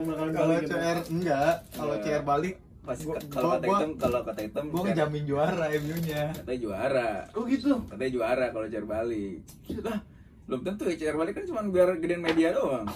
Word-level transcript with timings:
Kalau 0.00 0.32
balik 0.32 0.62
gitu. 0.62 0.72
CR 0.72 0.98
enggak, 1.06 1.54
kalau 1.70 1.94
Iya. 1.94 2.02
CR 2.02 2.24
balik 2.24 2.56
Pasti 2.80 3.04
Gua- 3.04 3.20
kalau 3.28 3.44
gua- 3.44 3.52
kata 3.52 3.66
gua- 3.66 3.76
hitam 3.76 3.90
kalau 3.94 4.20
kata 4.24 4.40
hitam 4.40 4.64
CR 4.66 4.82
ngejamin 4.82 5.24
juara 5.26 5.64
MU-nya. 5.70 6.22
katanya 6.32 6.58
juara 6.58 7.10
Oh 7.30 7.42
gitu. 7.44 7.72
katanya 7.86 8.10
juara 8.10 8.46
kalau 8.48 8.66
CR 8.66 8.86
balik 8.86 9.38
lah 9.78 9.98
belum 10.42 10.60
tentu 10.62 10.82
ya 10.84 10.94
CR 10.96 11.14
balik 11.14 11.32
kan 11.34 11.44
cuma 11.44 11.60
biar 11.62 11.88
gedein 11.94 12.18
media 12.18 12.48
doang 12.50 12.88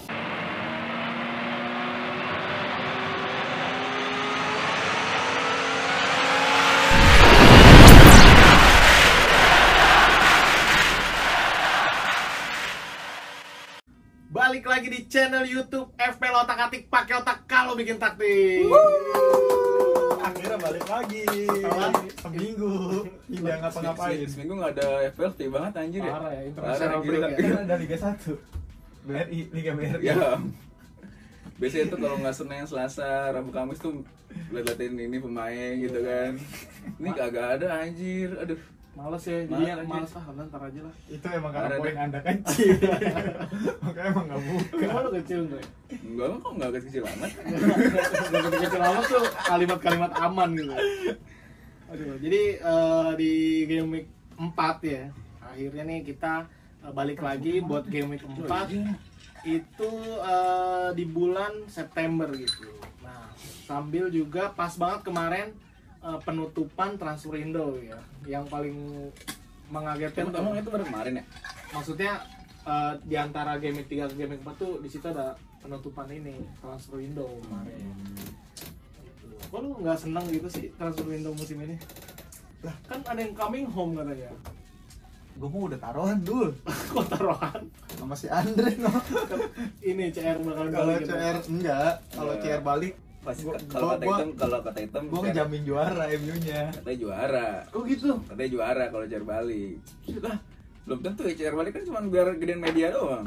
Balik 14.65 14.81
lagi 14.81 14.97
di 14.97 15.01
channel 15.13 15.45
YouTube 15.45 15.93
FPL 15.93 16.41
Otak 16.41 16.57
Atik 16.57 16.89
pakai 16.89 17.21
otak 17.21 17.45
kalau 17.45 17.77
bikin 17.77 18.01
taktik. 18.01 18.65
Akhirnya 20.25 20.57
balik 20.57 20.89
lagi. 20.89 21.21
Setelah 21.29 21.93
seminggu 22.17 22.73
tidak 23.29 23.57
ngapa-ngapain. 23.61 24.25
Se- 24.25 24.33
seminggu 24.33 24.57
nggak 24.57 24.73
ada 24.81 24.89
FPL 25.13 25.33
tiba 25.37 25.61
banget 25.61 25.73
anjir 25.85 26.01
ya 26.01 26.17
Parah 26.17 26.33
ya, 26.33 26.43
international 26.49 26.89
Parah, 26.97 27.05
break 27.05 27.21
ya. 27.21 27.37
Kan 27.45 27.61
ada 27.61 27.77
Liga 27.77 27.97
1. 28.01 29.05
BRI, 29.05 29.41
Liga 29.53 29.71
BRI. 29.77 30.01
ya 30.09 30.17
biasanya 31.61 31.85
tuh 31.93 31.99
kalau 32.01 32.17
nggak 32.25 32.33
senin 32.41 32.65
selasa 32.65 33.09
rabu 33.37 33.53
kamis 33.53 33.77
tuh 33.85 34.01
liatin 34.49 34.97
ini 34.97 35.21
pemain 35.21 35.77
gitu 35.77 36.01
kan 36.01 36.41
ini 36.99 37.11
kagak 37.13 37.61
ada 37.61 37.85
anjir 37.85 38.33
aduh 38.41 38.59
Males 38.95 39.25
ya, 39.27 39.43
Males 39.43 39.51
jadi 39.51 39.65
aja. 39.75 39.83
males 39.83 40.13
ah, 40.15 40.25
ntar 40.31 40.63
aja 40.63 40.81
lah. 40.87 40.95
Itu 41.11 41.27
emang 41.27 41.51
karena 41.51 41.67
Ada- 41.67 41.79
poin 41.83 41.97
Anda 41.99 42.21
kecil. 42.23 42.75
Makanya 43.83 44.09
emang 44.15 44.25
nggak 44.31 44.41
buka. 44.47 44.77
Gimana 44.79 45.09
kecil 45.19 45.41
gue? 45.51 45.63
enggak 45.95 46.27
kok 46.39 46.53
nggak 46.55 46.71
kecil 46.79 47.03
amat 47.03 47.31
Gak 48.33 48.51
kecil 48.55 48.81
amat 48.83 49.05
tuh 49.11 49.25
kalimat-kalimat 49.45 50.13
aman 50.15 50.49
gitu. 50.55 50.75
Aduh, 51.91 52.15
jadi 52.23 52.43
eh, 52.57 53.11
di 53.19 53.33
game 53.67 53.89
week 53.91 54.09
4 54.35 54.55
ya, 54.87 55.03
akhirnya 55.43 55.83
nih 55.85 56.01
kita 56.03 56.33
eh, 56.83 56.93
balik 56.95 57.19
lagi 57.19 57.59
buat 57.61 57.87
game 57.87 58.15
week 58.15 58.23
4 58.23 58.47
itu 59.43 59.91
eh, 60.23 60.89
di 60.95 61.05
bulan 61.05 61.67
September 61.67 62.31
gitu. 62.31 62.71
Nah, 63.03 63.27
sambil 63.67 64.07
juga 64.07 64.55
pas 64.55 64.71
banget 64.75 65.03
kemarin 65.03 65.51
eh, 66.05 66.19
penutupan 66.21 66.95
transfer 66.95 67.33
window 67.33 67.75
ya, 67.77 67.97
yang 68.29 68.45
paling 68.45 68.77
mengagetkan 69.67 70.29
emang, 70.29 70.53
emang 70.53 70.55
itu 70.61 70.69
baru 70.69 70.85
kemarin 70.85 71.15
ya 71.19 71.25
maksudnya 71.71 72.13
eh, 72.63 72.93
di 73.03 73.17
antara 73.17 73.57
game 73.57 73.81
week 73.81 73.89
3 73.89 74.13
ke 74.13 74.15
game 74.15 74.33
week 74.33 74.43
4 74.45 74.55
tuh 74.55 74.73
di 74.79 74.89
situ 74.89 75.05
ada 75.05 75.33
penutupan 75.59 76.05
ini 76.07 76.37
transfer 76.61 77.01
window 77.01 77.25
kemarin. 77.41 77.89
Gitu. 79.01 79.33
Kok 79.49 79.59
lu 79.59 79.69
nggak 79.81 79.97
seneng 79.97 80.29
gitu 80.29 80.45
sih 80.47 80.69
transfer 80.77 81.09
window 81.09 81.33
musim 81.33 81.57
ini? 81.59 81.81
Lah 82.61 82.77
kan 82.85 83.01
ada 83.03 83.17
yang 83.19 83.33
coming 83.33 83.65
home 83.65 83.97
katanya. 83.97 84.29
Gue 85.35 85.49
mau 85.49 85.67
udah 85.67 85.81
taruhan 85.81 86.21
dulu 86.21 86.53
Kok 86.93 87.07
taruhan? 87.11 87.61
sama 87.97 88.13
si 88.13 88.29
Andre 88.29 88.77
no. 88.77 88.93
Ini 89.81 90.13
CR 90.13 90.37
bakal 90.39 90.69
Kalau 90.69 90.87
balik 90.87 91.01
gitu. 91.03 91.11
CR 91.11 91.37
enggak, 91.49 91.93
kalau 92.13 92.33
Iya. 92.35 92.43
CR 92.45 92.63
balik 92.63 92.95
pasti 93.25 93.43
Gua- 93.43 93.57
kalau 93.65 93.83
gua- 93.83 93.95
kata 93.95 94.05
gua- 94.05 94.15
hitam 94.15 94.31
kalau 94.35 94.59
kata 94.61 94.79
hitam 94.79 95.03
gue 95.03 95.17
CR 95.17 95.25
ngejamin 95.27 95.63
juara 95.65 96.05
MU-nya. 96.13 96.61
katanya 96.73 96.99
juara 96.99 97.49
Oh 97.73 97.83
gitu. 97.83 98.11
katanya 98.23 98.51
juara 98.51 98.85
kalau 98.87 99.05
CR 99.05 99.25
balik 99.25 99.77
lah 100.21 100.37
belum 100.85 100.99
tentu 101.01 101.23
ya 101.25 101.35
CR 101.35 101.55
balik 101.55 101.73
kan 101.73 101.83
cuma 101.83 101.99
biar 102.05 102.27
gedein 102.35 102.61
media 102.61 102.87
doang 102.91 103.25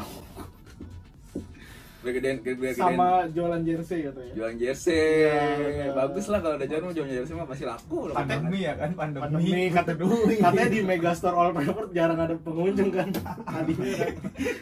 biar 1.97 2.13
gedein 2.13 2.37
biar 2.39 2.55
gedein 2.55 2.77
Sama 2.77 3.25
jualan 3.27 3.61
jersey 3.63 3.99
katanya. 4.05 4.31
jualan 4.31 4.55
jersey 4.55 5.25
benar. 5.57 5.91
bagus 5.97 6.25
lah 6.27 6.39
kalau 6.39 6.55
ada 6.55 6.65
jarum 6.65 6.89
jualan 6.89 7.09
jersey 7.11 7.33
mah 7.33 7.43
pasti 7.43 7.65
laku 7.65 7.99
lah 8.07 8.15
Pandemi 8.15 8.59
ya 8.61 8.73
kan, 8.73 8.89
pandemi. 8.93 9.23
Pandemi 9.25 9.63
kata 9.67 9.91
duit. 9.95 10.37
katanya 10.39 10.69
di 10.69 10.79
Megastore 10.83 11.35
All 11.35 11.51
Trafford 11.51 11.89
jarang 11.91 12.19
ada 12.21 12.35
pengunjung 12.37 12.89
kan 12.91 13.09
kan 13.43 13.65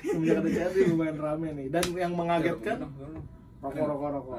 semenjak 0.02 0.38
ada 0.38 0.50
CR 0.50 0.72
lumayan 0.88 1.18
rame 1.18 1.48
nih 1.54 1.68
dan 1.70 1.84
yang 1.94 2.14
mengagetkan 2.14 2.78
rokok 3.66 3.86
rokok 3.90 4.10
rokok. 4.14 4.38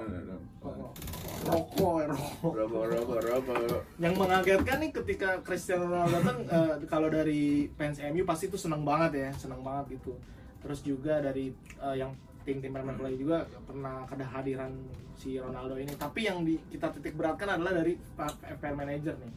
Rokok 1.47 1.99
rokok. 2.07 2.53
Ya, 2.55 2.63
rokok 2.63 2.85
rokok 2.87 3.21
rokok 3.23 3.57
rokok. 3.67 3.83
Yang 3.99 4.15
mengagetkan 4.15 4.77
nih 4.83 4.91
ketika 4.95 5.29
Cristiano 5.43 5.85
Ronaldo 5.91 6.15
datang 6.23 6.39
eh, 6.47 6.75
kalau 6.87 7.09
dari 7.11 7.67
fans 7.75 7.99
MU 8.15 8.23
pasti 8.23 8.47
itu 8.47 8.59
senang 8.59 8.87
banget 8.87 9.27
ya 9.27 9.29
senang 9.35 9.61
banget 9.67 9.99
gitu. 9.99 10.15
Terus 10.63 10.81
juga 10.87 11.19
dari 11.19 11.51
eh, 11.83 11.97
yang 11.99 12.15
tim-tim 12.47 12.71
Premier 12.71 12.95
League 13.03 13.27
juga 13.27 13.43
pernah 13.67 14.07
kehadiran 14.07 14.71
si 15.19 15.35
Ronaldo 15.43 15.75
ini. 15.75 15.91
Tapi 15.99 16.31
yang 16.31 16.47
di, 16.47 16.55
kita 16.71 16.95
titik 16.95 17.19
beratkan 17.19 17.59
adalah 17.59 17.83
dari 17.83 17.99
Pak 17.99 18.63
FPL 18.63 18.79
manager 18.79 19.15
nih. 19.19 19.33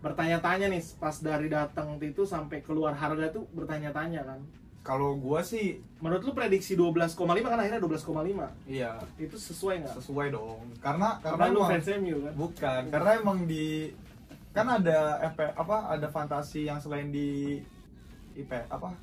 Bertanya-tanya 0.00 0.72
nih 0.72 0.82
pas 0.96 1.12
dari 1.20 1.52
datang 1.52 2.00
itu 2.00 2.24
sampai 2.24 2.64
keluar 2.64 2.96
harga 2.96 3.34
tuh 3.34 3.44
bertanya-tanya 3.52 4.24
kan 4.24 4.40
Kalau 4.88 5.20
gua 5.20 5.44
sih 5.44 5.66
menurut 6.00 6.24
lu 6.24 6.32
prediksi 6.32 6.72
12,5 6.72 7.12
kan 7.44 7.60
akhirnya 7.60 7.76
12,5 7.76 8.48
iya 8.64 8.96
itu 9.16 9.36
sesuai 9.36 9.84
nggak 9.84 9.94
sesuai 9.94 10.32
dong. 10.32 10.64
Karena 10.80 11.20
karena 11.20 11.36
karena 11.36 11.44
lu 11.46 11.60
emang- 11.60 11.70
fans 11.70 11.88
MU 11.94 12.16
kan 12.18 12.32
Bukan, 12.32 12.82
karena 12.88 13.10
emang 13.14 13.38
di 13.44 13.92
kan 14.48 14.66
ada 14.66 14.98
FP 15.28 15.44
apa 15.52 15.76
ada 15.92 16.08
fantasi 16.08 16.64
yang 16.64 16.80
selain 16.80 17.12
di 17.12 17.60
IP 18.32 18.48
apa 18.48 18.96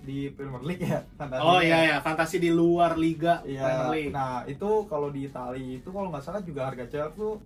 di 0.00 0.26
Premier 0.28 0.62
League 0.64 0.82
ya 0.82 1.06
fantasi. 1.14 1.38
Oh 1.40 1.60
iya 1.60 1.78
ya, 1.86 1.96
fantasi 2.00 2.36
di 2.38 2.50
luar 2.50 2.96
liga 2.96 3.38
Iya. 3.44 3.62
Premier 3.62 3.90
League. 3.92 4.10
Nah, 4.10 4.42
itu 4.44 4.68
kalau 4.84 5.08
di 5.08 5.22
Itali 5.24 5.78
itu 5.78 5.88
kalau 5.88 6.10
nggak 6.10 6.24
salah 6.24 6.42
juga 6.42 6.66
harga 6.66 6.82
CR 6.84 7.14
tuh 7.14 7.38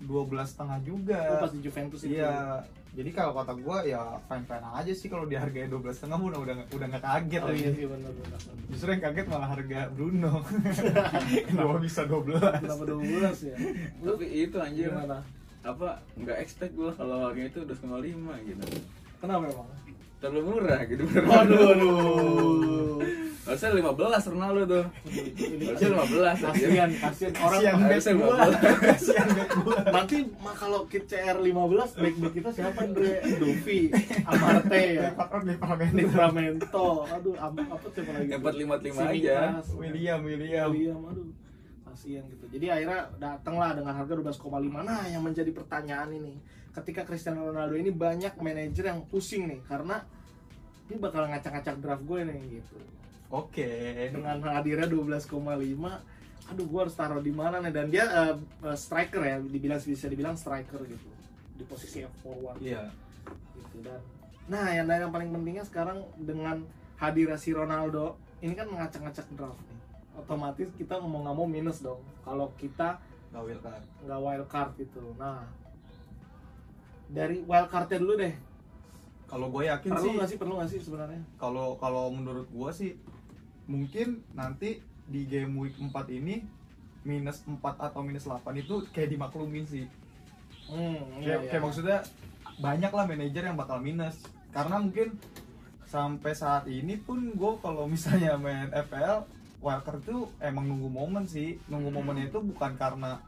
12 0.00 0.32
setengah 0.48 0.78
juga. 0.80 1.20
Oh, 1.36 1.38
pas 1.44 1.52
di 1.52 1.60
Juventus 1.60 2.00
itu. 2.04 2.16
Iya. 2.16 2.64
Jadi 2.90 3.10
kalau 3.14 3.32
kata 3.38 3.54
gua 3.54 3.86
ya 3.86 4.18
fine 4.26 4.42
fine 4.50 4.66
aja 4.66 4.92
sih 4.92 5.06
kalau 5.06 5.22
dihargai 5.22 5.70
12 5.70 5.94
setengah 5.94 6.18
udah 6.18 6.38
udah 6.42 6.54
udah 6.74 6.86
nggak 6.90 7.04
kaget 7.06 7.42
Oh 7.46 7.54
iya 7.54 7.70
sih 7.70 7.86
benar 7.86 8.10
benar. 8.10 8.40
Justru 8.66 8.88
yang 8.90 9.02
kaget 9.06 9.26
malah 9.30 9.48
harga 9.54 9.80
Bruno. 9.94 10.32
Kenapa 11.48 11.74
bisa 11.78 12.02
12? 12.02 12.34
Kenapa 12.66 12.84
12 12.90 13.46
ya? 13.46 13.56
Lu 14.02 14.10
tapi 14.18 14.26
itu 14.26 14.56
anjir 14.58 14.90
gimana? 14.90 15.22
apa 15.60 16.00
nggak 16.16 16.40
expect 16.40 16.72
gua 16.72 16.88
kalau 16.96 17.28
harganya 17.28 17.52
itu 17.52 17.60
udah 17.60 18.00
lima 18.00 18.32
gitu 18.48 18.64
Kenapa 19.20 19.44
emang? 19.44 19.68
terlalu 20.20 20.40
murah 20.44 20.80
gitu 20.88 21.04
Waduh 21.04 21.64
aduh. 21.76 22.96
harusnya 23.50 23.70
15 23.74 24.30
Ronaldo 24.30 24.62
tuh 24.64 24.84
harusnya 24.86 25.88
15 25.90 26.38
Kasihan, 26.40 26.90
kasihan 26.94 27.34
orang 27.34 27.50
Kasihan 27.50 27.74
orang- 27.74 27.82
back 27.82 27.90
harusnya 27.90 28.14
gua. 28.14 28.30
15 28.30 28.78
Kasihan 28.80 29.28
back 29.28 29.50
gua. 29.58 29.76
Nanti 29.90 30.16
mah 30.38 30.54
kalau 30.54 30.80
kit 30.86 31.04
CR 31.04 31.36
15 31.36 31.90
back 31.92 32.14
back 32.16 32.32
kita 32.32 32.50
siapa 32.52 32.78
Andre? 32.80 33.10
Dovi, 33.36 33.80
Amarte 34.22 34.80
ya. 34.92 35.08
Liverpool 35.10 35.90
Livramento. 35.92 36.86
Aduh, 37.04 37.34
am- 37.36 37.58
apa 37.66 37.86
siapa 37.90 38.10
lagi? 38.12 38.30
Empat 38.32 38.54
lima 38.54 38.74
lima 38.78 39.02
Simikas, 39.04 39.66
aja. 39.66 39.74
William 39.74 40.18
William. 40.22 40.68
William, 40.70 41.00
aduh. 41.04 41.26
Kasihan 41.82 42.22
gitu. 42.24 42.44
Jadi 42.48 42.66
akhirnya 42.70 43.00
datanglah 43.18 43.74
dengan 43.74 43.92
harga 43.92 44.14
12,5. 44.14 44.38
Nah, 44.80 45.02
yang 45.04 45.26
menjadi 45.26 45.50
pertanyaan 45.50 46.14
ini, 46.14 46.38
ketika 46.70 47.02
Cristiano 47.02 47.42
Ronaldo 47.44 47.74
ini 47.74 47.90
banyak 47.90 48.38
manajer 48.38 48.94
yang 48.94 49.02
pusing 49.10 49.50
nih 49.50 49.58
karena 49.66 50.06
ini 50.86 50.98
bakal 50.98 51.26
ngacak-ngacak 51.26 51.78
draft 51.78 52.02
gue 52.02 52.20
nih 52.24 52.62
gitu. 52.62 52.78
Oke. 53.30 53.68
Dengan 54.10 54.42
hadirnya 54.42 54.90
12,5 54.90 55.30
aduh 56.50 56.66
gue 56.66 56.80
harus 56.82 56.96
taruh 56.98 57.22
di 57.22 57.30
mana 57.30 57.62
nih? 57.62 57.70
Dan 57.70 57.86
dia 57.94 58.04
eh, 58.10 58.34
striker 58.74 59.22
ya 59.22 59.38
dibilang 59.38 59.78
bisa 59.78 60.10
dibilang 60.10 60.34
striker 60.34 60.82
gitu 60.82 61.06
di 61.54 61.64
posisi 61.68 62.02
F 62.02 62.10
forward. 62.24 62.58
Iya. 62.58 62.90
gitu 63.54 63.84
dan 63.84 64.00
nah 64.50 64.66
yang 64.74 64.88
yang 64.90 65.14
paling 65.14 65.30
pentingnya 65.30 65.62
sekarang 65.62 66.02
dengan 66.18 66.66
hadirnya 66.98 67.38
si 67.38 67.54
Ronaldo 67.54 68.18
ini 68.42 68.56
kan 68.58 68.66
ngacak-ngacak 68.66 69.30
draft 69.38 69.62
nih. 69.68 69.78
Otomatis 70.18 70.68
kita 70.74 70.98
mau 70.98 71.22
nggak 71.22 71.36
mau 71.38 71.46
minus 71.46 71.84
dong 71.84 72.02
kalau 72.26 72.50
kita 72.58 72.98
Gak 73.30 73.46
will 73.46 73.62
card. 73.62 73.84
nggak 74.02 74.20
wild 74.26 74.48
card 74.50 74.70
gitu. 74.74 75.14
Nah 75.14 75.46
dari 77.06 77.46
wild 77.46 77.70
cardnya 77.70 77.98
dulu 78.02 78.14
deh. 78.18 78.34
Kalau 79.30 79.46
gue 79.54 79.62
yakin 79.70 79.90
perlu 79.94 80.02
sih, 80.02 80.12
nggak 80.18 80.28
sih? 80.34 80.38
Perlu 80.42 80.52
nggak 80.58 80.70
sih 80.74 80.80
sebenarnya? 80.82 81.22
Kalau 81.38 81.78
kalau 81.78 82.10
menurut 82.10 82.50
gue 82.50 82.70
sih 82.74 82.98
mungkin 83.70 84.26
nanti 84.34 84.82
di 85.06 85.22
game 85.30 85.54
week 85.54 85.78
4 85.78 85.94
ini 86.10 86.42
minus 87.06 87.46
4 87.46 87.62
atau 87.62 88.02
minus 88.02 88.26
8 88.26 88.42
itu 88.58 88.84
kayak 88.90 89.14
dimaklumin 89.14 89.64
sih. 89.64 89.86
hmm, 90.68 91.22
Kayak, 91.22 91.40
kayak 91.48 91.62
maksudnya 91.62 91.98
banyak 92.60 92.92
lah 92.92 93.04
manajer 93.06 93.42
yang 93.46 93.56
bakal 93.56 93.78
minus. 93.78 94.20
Karena 94.50 94.82
mungkin 94.82 95.14
sampai 95.86 96.34
saat 96.34 96.66
ini 96.66 96.98
pun 96.98 97.32
gue 97.34 97.52
kalau 97.62 97.86
misalnya 97.86 98.34
main 98.36 98.68
FPL 98.74 99.24
wildcard 99.62 100.02
itu 100.02 100.28
emang 100.42 100.66
nunggu 100.66 100.90
momen 100.90 101.24
sih. 101.24 101.56
Nunggu 101.70 101.94
momennya 101.94 102.28
itu 102.28 102.42
bukan 102.42 102.74
karena 102.74 103.22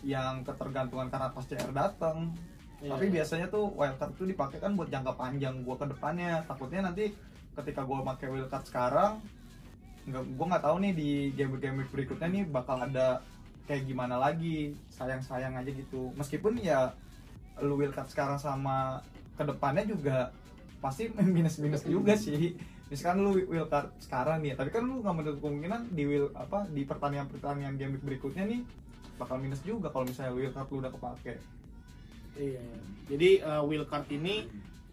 yang 0.00 0.40
ketergantungan 0.42 1.12
karena 1.12 1.28
pas 1.28 1.44
CR 1.44 1.70
datang 1.76 2.32
Iya, 2.80 2.96
tapi 2.96 3.12
iya. 3.12 3.14
biasanya 3.20 3.46
tuh 3.52 3.68
wildcard 3.76 4.16
itu 4.16 4.24
dipakai 4.32 4.56
kan 4.56 4.72
buat 4.72 4.88
jangka 4.88 5.12
panjang 5.12 5.60
gua 5.68 5.76
ke 5.76 5.86
depannya. 5.92 6.40
Takutnya 6.48 6.88
nanti 6.88 7.12
ketika 7.52 7.84
gua 7.84 8.00
pakai 8.00 8.32
wildcard 8.32 8.64
sekarang 8.64 9.20
nggak 10.08 10.22
gue 10.36 10.46
nggak 10.48 10.64
tahu 10.64 10.76
nih 10.80 10.92
di 10.96 11.10
game-game 11.36 11.84
berikutnya 11.92 12.28
nih 12.28 12.44
bakal 12.48 12.80
ada 12.80 13.20
kayak 13.68 13.86
gimana 13.86 14.16
lagi 14.16 14.74
sayang-sayang 14.90 15.54
aja 15.54 15.70
gitu. 15.70 16.10
Meskipun 16.16 16.58
ya 16.58 16.94
lu 17.60 17.76
wildcard 17.76 18.08
sekarang 18.08 18.40
sama 18.40 19.04
ke 19.36 19.44
depannya 19.44 19.84
juga 19.84 20.32
pasti 20.80 21.12
minus-minus 21.36 21.84
juga 21.84 22.16
sih. 22.16 22.56
Misalkan 22.90 23.22
lu 23.22 23.38
wildcard 23.46 23.94
sekarang 24.02 24.42
nih 24.42 24.58
tapi 24.58 24.74
kan 24.74 24.82
lu 24.82 25.04
nggak 25.04 25.14
menutup 25.14 25.40
kemungkinan 25.46 25.94
di 25.94 26.02
will 26.08 26.28
apa 26.34 26.66
di 26.72 26.82
pertandingan-pertandingan 26.82 27.76
game 27.78 27.94
berikutnya 28.02 28.44
nih 28.48 28.60
bakal 29.20 29.36
minus 29.36 29.60
juga 29.62 29.92
kalau 29.92 30.08
misalnya 30.08 30.32
wildcard 30.32 30.68
lu 30.72 30.76
udah 30.82 30.92
kepake. 30.92 31.34
Iya. 32.40 32.64
Jadi 33.10 33.30
uh, 33.44 33.62
wheel 33.68 33.84
card 33.86 34.08
ini 34.10 34.48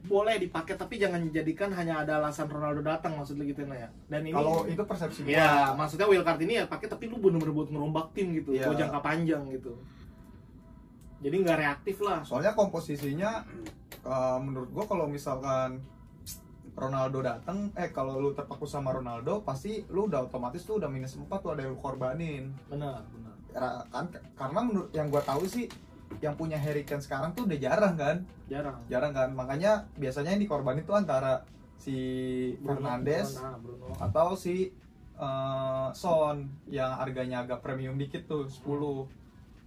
boleh 0.08 0.40
dipakai 0.40 0.80
tapi 0.80 0.96
jangan 0.98 1.20
dijadikan 1.20 1.70
hanya 1.76 2.02
ada 2.02 2.24
alasan 2.24 2.48
Ronaldo 2.48 2.82
datang 2.82 3.14
maksudnya 3.20 3.44
gitu 3.46 3.68
nah 3.68 3.76
ya. 3.76 3.90
Dan 4.08 4.24
ini 4.26 4.32
kalau 4.34 4.64
itu 4.66 4.80
persepsi 4.82 5.28
gua 5.28 5.32
Ya, 5.36 5.52
maksudnya 5.76 6.08
card 6.24 6.40
ini 6.42 6.54
ya 6.58 6.66
pakai 6.66 6.88
tapi 6.88 7.12
lu 7.12 7.20
bener-bener 7.20 7.52
buat 7.54 7.68
ngerombak 7.68 8.16
tim 8.16 8.32
gitu, 8.34 8.56
Iya. 8.56 8.72
buat 8.72 8.80
jangka 8.80 9.00
panjang 9.04 9.44
gitu. 9.52 9.76
Jadi 11.20 11.36
nggak 11.44 11.58
reaktif 11.60 11.98
lah. 12.02 12.22
soalnya 12.24 12.56
komposisinya 12.56 13.44
uh, 14.02 14.40
menurut 14.40 14.70
gua 14.72 14.86
kalau 14.88 15.06
misalkan 15.06 15.84
Ronaldo 16.78 17.26
datang 17.26 17.74
eh 17.74 17.90
kalau 17.90 18.22
lu 18.22 18.38
terpaku 18.38 18.70
sama 18.70 18.94
Ronaldo 18.94 19.42
pasti 19.42 19.82
lu 19.90 20.06
udah 20.06 20.30
otomatis 20.30 20.62
tuh 20.62 20.78
udah 20.78 20.86
minus 20.86 21.18
4 21.18 21.26
tuh 21.42 21.58
ada 21.58 21.66
yang 21.66 21.74
korbanin 21.76 22.54
Benar, 22.70 23.02
benar. 23.10 23.34
Kan 23.90 24.14
karena 24.38 24.60
menurut 24.62 24.94
yang 24.94 25.10
gua 25.10 25.26
tahu 25.26 25.50
sih 25.50 25.66
yang 26.18 26.34
punya 26.34 26.56
Harry 26.56 26.82
Kane 26.82 27.00
sekarang 27.00 27.32
tuh 27.32 27.46
udah 27.46 27.58
jarang 27.58 27.96
kan 27.96 28.18
Jarang. 28.48 28.80
jarang 28.88 29.12
kan 29.12 29.30
makanya 29.32 29.72
biasanya 29.94 30.32
yang 30.32 30.42
dikorbanin 30.42 30.82
tuh 30.82 30.96
antara 30.96 31.44
si 31.78 31.94
Bruno, 32.58 32.80
Fernandes 32.80 33.38
Bruno, 33.38 33.58
Bruno. 33.60 33.94
atau 33.98 34.28
si 34.34 34.72
eh, 35.14 35.88
Son 35.92 36.38
yang 36.66 36.92
harganya 36.94 37.42
agak 37.42 37.60
premium 37.60 37.96
dikit 37.96 38.26
tuh 38.26 38.46
10 38.46 38.64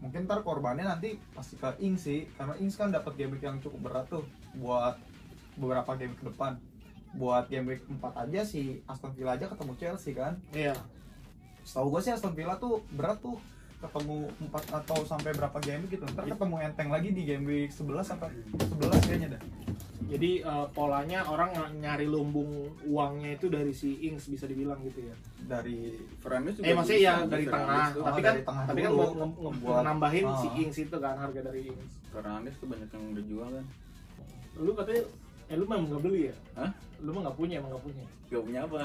mungkin 0.01 0.25
ntar 0.25 0.41
korbannya 0.41 0.83
nanti 0.83 1.21
pasti 1.31 1.55
ke 1.55 1.77
Ings 1.79 2.01
sih 2.01 2.25
karena 2.33 2.57
Ings 2.57 2.75
kan 2.75 2.89
dapat 2.89 3.15
game 3.15 3.37
week 3.37 3.45
yang 3.45 3.61
cukup 3.61 3.81
berat 3.85 4.09
tuh 4.09 4.25
buat 4.55 4.97
beberapa 5.55 5.93
game 5.95 6.15
ke 6.15 6.25
depan 6.25 6.57
buat 7.13 7.47
game 7.47 7.69
week 7.69 7.83
4 7.85 8.01
aja 8.25 8.41
si 8.43 8.81
Aston 8.87 9.13
Villa 9.13 9.35
aja 9.35 9.45
ketemu 9.45 9.73
Chelsea 9.77 10.15
kan 10.15 10.41
Iya. 10.51 10.73
setahu 11.61 11.93
gue 11.93 12.01
sih 12.01 12.11
Aston 12.11 12.33
Villa 12.33 12.57
tuh 12.57 12.81
berat 12.91 13.21
tuh 13.21 13.37
ketemu 13.81 14.17
4 14.45 14.79
atau 14.79 14.99
sampai 15.03 15.33
berapa 15.33 15.59
game 15.59 15.85
gitu 15.87 16.05
ntar 16.07 16.25
ketemu 16.25 16.55
enteng 16.61 16.89
lagi 16.89 17.09
di 17.11 17.23
game 17.25 17.45
week 17.45 17.71
11 17.71 18.05
sampai 18.05 18.29
11 18.77 19.09
kayaknya 19.09 19.29
dah 19.35 19.43
Jadi 20.03 20.43
uh, 20.43 20.67
polanya 20.69 21.23
orang 21.25 21.55
ng- 21.55 21.79
nyari 21.79 22.03
lumbung 22.05 22.51
uangnya 22.83 23.31
itu 23.33 23.47
dari 23.47 23.71
si 23.71 23.95
Ings 24.03 24.27
bisa 24.27 24.43
dibilang 24.45 24.83
gitu 24.83 25.01
ya. 25.03 25.15
dari 25.41 25.95
Fernandes 26.19 26.57
juga 26.57 26.67
Eh 26.67 26.75
maksudnya 26.75 26.99
ya 27.01 27.15
dari 27.25 27.47
tengah, 27.47 27.85
tuh. 27.89 28.03
tapi 28.03 28.11
Oh, 28.11 28.19
kan 28.19 28.25
dari 28.29 28.43
tengah 28.43 28.65
tapi 28.65 28.81
kan 28.81 28.91
Buat- 28.93 29.85
nambahin 29.85 30.27
si 30.37 30.49
ah. 30.49 30.61
Ings 30.61 30.77
itu 30.81 30.97
kan 30.97 31.15
harga 31.17 31.41
dari 31.41 31.61
Ings. 31.65 31.93
Fernandes 32.11 32.55
tuh 32.59 32.67
banyak 32.67 32.89
yang 32.89 33.05
udah 33.09 33.25
jual 33.25 33.49
kan 33.51 33.65
Lu 34.59 34.71
katanya 34.75 35.03
eh 35.47 35.55
lu 35.55 35.65
memang 35.65 35.87
nggak 35.89 36.03
beli 36.03 36.21
ya? 36.27 36.37
Hah? 36.55 36.71
Lu 37.01 37.11
mah 37.11 37.21
nggak 37.23 37.37
punya, 37.37 37.55
emang 37.57 37.71
nggak 37.73 37.85
punya. 37.85 38.05
Gak 38.31 38.43
punya 38.45 38.61
apa? 38.63 38.77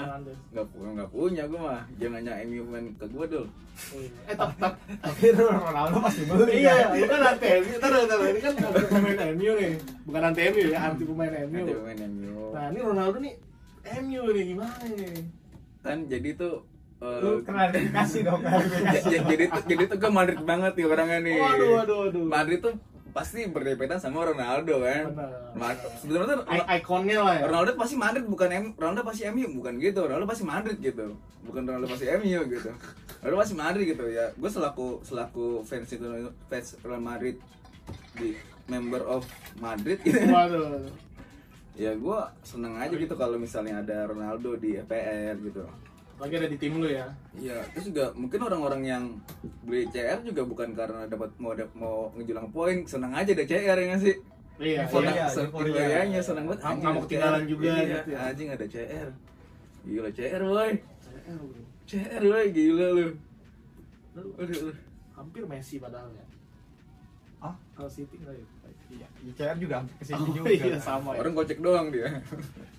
Gak, 0.50 0.66
pu- 0.68 0.82
nggak 0.90 1.10
punya 1.12 1.44
gue 1.46 1.60
mah 1.60 1.82
Jangan 1.96 2.18
nanya 2.18 2.34
MU 2.44 2.66
main 2.66 2.86
ke 2.92 3.06
gue 3.06 3.26
dulu 3.28 3.46
Oh, 3.86 4.00
iya. 4.00 4.10
Eh 4.26 4.34
tapi 4.34 4.56
tapi 4.58 4.80
tapi 5.04 5.26
Ronaldo 5.36 5.98
pasti 6.00 6.24
beli 6.24 6.52
iya, 6.58 6.74
kan? 6.82 6.96
lu 6.96 7.06
kan 7.06 7.22
anti 7.28 7.48
MU, 7.54 7.74
ntar 7.76 7.92
ntar 7.94 8.18
ini 8.24 8.40
kan 8.40 8.54
anti 8.66 8.86
pemain 8.88 9.20
MU 9.36 9.52
nih, 9.54 9.72
bukan 10.02 10.22
anti 10.24 10.42
MU 10.48 10.62
ya, 10.66 10.80
anti 10.82 11.04
pemain 11.04 11.34
MU. 11.44 11.60
Nanti 11.60 11.74
main 11.78 12.00
MU 12.10 12.40
Nah 12.50 12.64
ini 12.66 12.80
Ronaldo 12.82 13.18
nih 13.20 13.34
MU 14.00 14.22
nih 14.32 14.44
gimana 14.48 14.76
nih? 14.88 15.22
Kan 15.84 15.98
jadi 16.08 16.30
tuh 16.34 16.56
eh, 16.98 17.18
lu 17.20 17.32
klarifikasi 17.44 18.18
dong 18.24 18.40
klarifikasi 18.42 19.08
ja- 19.12 19.24
jadi 19.30 19.44
tuh 19.46 19.62
jadi 19.68 19.84
tuh 19.86 19.98
gue 20.00 20.10
Madrid 20.10 20.40
banget 20.42 20.72
nih 20.74 20.86
orangnya 20.88 21.20
nih 21.22 21.36
Waduh, 21.38 21.68
waduh, 21.76 21.98
waduh. 22.02 22.26
Madrid 22.26 22.60
tuh 22.62 22.74
pasti 23.16 23.48
berdempetan 23.48 23.96
sama 23.96 24.28
Ronaldo 24.28 24.84
kan? 24.84 25.16
Benar. 25.16 25.74
Sebenarnya 26.04 26.36
tuh 26.36 26.40
I- 26.52 26.68
ikonnya 26.84 27.20
lah 27.24 27.34
ya. 27.40 27.44
Ronaldo 27.48 27.72
pasti 27.80 27.96
Madrid 27.96 28.28
bukan 28.28 28.50
M 28.52 28.66
Ronaldo 28.76 29.08
pasti 29.08 29.24
MU 29.32 29.48
bukan 29.56 29.80
gitu. 29.80 30.04
Ronaldo 30.04 30.28
pasti 30.28 30.44
Madrid 30.44 30.76
gitu. 30.78 31.16
Bukan 31.48 31.64
Ronaldo 31.64 31.88
pasti 31.88 32.06
MU 32.12 32.40
gitu. 32.46 32.70
Ronaldo 33.24 33.38
pasti 33.40 33.56
Madrid 33.56 33.86
gitu 33.88 34.06
ya. 34.12 34.36
Gue 34.36 34.52
selaku 34.52 35.00
selaku 35.02 35.64
fans 35.64 35.88
itu 35.88 36.04
fans 36.46 36.76
Real 36.84 37.00
Madrid 37.00 37.40
di 38.20 38.36
member 38.68 39.08
of 39.08 39.24
Madrid 39.58 40.04
gitu. 40.04 40.20
Waduh. 40.36 40.84
ya 41.76 41.92
gue 41.92 42.20
seneng 42.40 42.76
aja 42.76 42.92
gitu 42.92 43.16
kalau 43.16 43.36
misalnya 43.36 43.80
ada 43.80 44.08
Ronaldo 44.08 44.56
di 44.56 44.76
EPR 44.76 45.36
gitu 45.40 45.64
Lagi 46.16 46.34
ada 46.34 46.48
di 46.48 46.56
tim 46.56 46.80
lu 46.80 46.88
ya. 46.88 47.06
Iya, 47.36 47.60
terus 47.76 47.92
juga 47.92 48.16
mungkin 48.16 48.40
orang-orang 48.40 48.82
yang 48.84 49.04
beli 49.62 49.84
CR 49.90 50.24
juga 50.24 50.48
bukan 50.48 50.72
karena 50.72 51.04
dapat 51.06 51.28
mau 51.36 51.52
mau 51.76 51.96
ngejulang 52.16 52.48
poin, 52.50 52.88
senang 52.88 53.12
aja 53.12 53.30
ada 53.30 53.44
CR 53.44 53.76
ya 53.76 53.86
nggak 53.92 54.02
sih? 54.02 54.16
Iya, 54.56 54.88
Euforia, 54.88 55.12
iya. 55.12 55.26
Sen- 55.28 55.52
euforia. 55.52 55.68
euforianya 55.76 56.22
senang 56.24 56.46
banget. 56.48 56.60
Nggak- 56.64 56.94
mau 56.96 57.02
ketinggalan 57.04 57.44
CR. 57.44 57.50
juga 57.52 57.64
iya, 57.68 57.84
gitu 57.92 58.10
ya. 58.10 58.18
Anjing 58.26 58.50
ada 58.50 58.66
CR. 58.66 59.10
Gila 59.84 60.10
CR 60.10 60.42
boy. 60.42 60.72
CR 61.86 62.24
boy, 62.24 62.46
gila 62.50 62.88
lu. 62.90 63.08
Lu 64.16 64.22
Aduh, 64.40 64.56
aduh. 64.56 64.76
hampir 65.12 65.44
Messi 65.44 65.76
padahal 65.76 66.08
ya. 66.10 66.26
ah 67.42 67.56
Kalau 67.76 67.92
City 67.92 68.16
enggak 68.16 68.40
ya? 68.40 68.46
Iya 68.96 69.08
ICR 69.26 69.58
juga 69.58 69.74
hampir 69.78 69.96
ke 69.96 70.04
sini 70.06 70.18
Oh, 70.18 70.32
juga 70.32 70.48
iya 70.50 70.80
sama 70.80 71.10
ya. 71.12 71.20
Orang 71.20 71.34
gocek 71.34 71.60
doang 71.60 71.88
dia. 71.90 72.08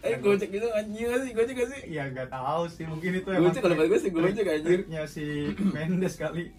eh 0.01 0.17
gocek 0.17 0.49
gitu 0.49 0.67
anjing 0.71 1.05
nggak 1.05 1.21
sih, 1.21 1.31
gocek 1.33 1.55
gak 1.55 1.69
sih? 1.69 1.81
ya 1.89 2.05
nggak 2.09 2.29
tahu 2.29 2.63
sih 2.67 2.85
mungkin 2.85 3.11
itu 3.15 3.29
Gocek 3.29 3.61
kalau 3.61 3.75
gue 3.77 3.99
sih 3.99 4.11
gocek 4.11 4.47
anjir. 4.47 4.79
triknya 4.81 5.03
si 5.05 5.25
Mendes 5.67 6.15
kali 6.15 6.51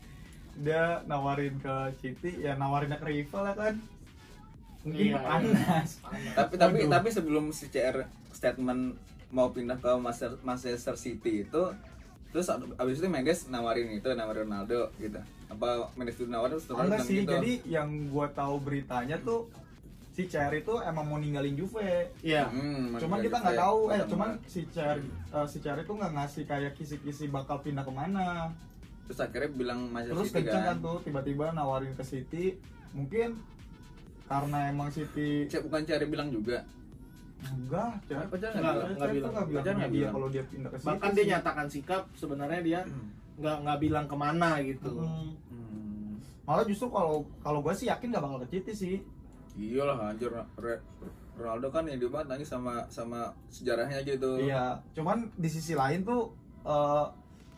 dia 0.56 0.84
nawarin 1.04 1.58
ke 1.58 1.76
City 1.98 2.42
ya 2.42 2.54
nawarin 2.54 2.90
ke 2.92 3.04
rival 3.04 3.42
lah 3.44 3.56
kan 3.56 3.76
mungkin 4.80 5.06
Iya, 5.06 5.18
panas 5.18 5.90
Panas. 6.00 6.34
tapi 6.34 6.54
tapi 6.56 6.78
Aduh. 6.82 6.92
tapi 6.92 7.08
sebelum 7.10 7.50
si 7.50 7.68
CR 7.68 8.04
statement 8.30 8.98
mau 9.30 9.50
pindah 9.50 9.76
ke 9.76 9.92
Manchester, 10.40 10.96
City 10.96 11.44
itu 11.44 11.64
terus 12.28 12.48
ab- 12.48 12.76
abis 12.76 12.98
itu 12.98 13.08
Mendes 13.08 13.48
nawarin 13.48 13.92
itu 13.94 14.10
nawarin 14.10 14.46
Ronaldo 14.46 14.92
gitu 14.98 15.20
apa 15.48 15.68
itu 16.06 16.24
nawarin 16.26 16.54
terus 16.54 16.68
Ronaldo 16.68 16.88
enggak 16.90 17.02
sih 17.04 17.18
gitu. 17.18 17.32
jadi 17.32 17.52
yang 17.66 17.90
gua 18.08 18.28
tahu 18.30 18.60
beritanya 18.60 19.16
tuh 19.20 19.48
si 20.12 20.26
CR 20.26 20.52
itu 20.52 20.74
emang 20.82 21.06
mau 21.06 21.16
ninggalin 21.16 21.54
Juve 21.54 22.10
Iya. 22.20 22.50
Hmm, 22.50 22.98
cuman 22.98 23.18
kita 23.22 23.38
nggak 23.38 23.56
tahu 23.56 23.80
eh 23.88 23.96
Sama- 23.96 24.10
cuman 24.10 24.30
si 24.44 24.60
CR 24.66 24.98
eh, 25.00 25.48
si 25.48 25.58
CR 25.58 25.78
itu 25.78 25.94
nggak 25.94 26.12
ngasih 26.12 26.44
kayak 26.44 26.74
kisi-kisi 26.74 27.26
bakal 27.28 27.60
pindah 27.60 27.82
ke 27.82 27.92
mana 27.92 28.50
terus 29.06 29.20
akhirnya 29.20 29.50
bilang 29.50 29.88
Manchester 29.88 30.18
terus 30.18 30.28
City 30.28 30.38
kenceng 30.44 30.58
kan 30.60 30.68
kan 30.68 30.78
tuh 30.82 30.98
tiba-tiba 31.00 31.46
nawarin 31.54 31.94
ke 31.94 32.04
City 32.04 32.46
mungkin 32.92 33.40
karena 34.26 34.60
emang 34.68 34.90
City 34.90 35.46
Cek 35.46 35.64
bukan 35.64 35.86
cari 35.86 36.06
bilang 36.06 36.28
juga 36.28 36.60
enggak 37.40 37.92
CR 38.04 38.18
Apa 38.20 38.36
CR 38.36 38.52
Nggak, 38.52 38.58
nggak 38.58 38.74
bilang? 38.74 38.90
nggak 38.90 38.98
CR 38.98 39.08
tuh 39.08 39.14
bilang. 39.14 39.32
nggak 39.32 39.48
bilang 39.48 39.64
CR 39.64 39.70
ke 39.70 39.78
nggak 39.78 39.88
dia 39.88 39.96
bilang. 39.96 40.12
kalau 40.12 40.28
dia 40.28 40.44
pindah 40.44 40.70
ke 40.70 40.76
City 40.76 40.88
Bahkan 40.90 41.10
dia 41.14 41.26
nyatakan 41.30 41.68
sikap 41.70 42.04
sebenarnya 42.14 42.62
dia 42.62 42.80
nggak 43.38 43.58
nggak 43.64 43.80
bilang 43.80 44.06
ke 44.10 44.16
mana 44.18 44.50
gitu. 44.66 44.92
Hmm. 44.92 45.34
Hmm. 45.50 46.18
malah 46.48 46.64
justru 46.66 46.88
kalau 46.90 47.28
kalau 47.44 47.60
gue 47.60 47.74
sih 47.76 47.92
yakin 47.92 48.10
gak 48.16 48.24
bakal 48.24 48.40
ke 48.48 48.58
City 48.58 48.74
sih 48.74 48.96
iyalah 49.58 50.14
anjir 50.14 50.32
Re- 50.32 50.84
Ronaldo 51.38 51.70
kan 51.70 51.86
yang 51.86 52.02
banget 52.10 52.28
nanya 52.34 52.48
sama 52.48 52.74
sama 52.90 53.34
sejarahnya 53.50 54.02
gitu 54.06 54.42
iya 54.42 54.82
cuman 54.98 55.30
di 55.38 55.50
sisi 55.50 55.74
lain 55.78 56.02
tuh 56.08 56.34
eh, 56.66 57.06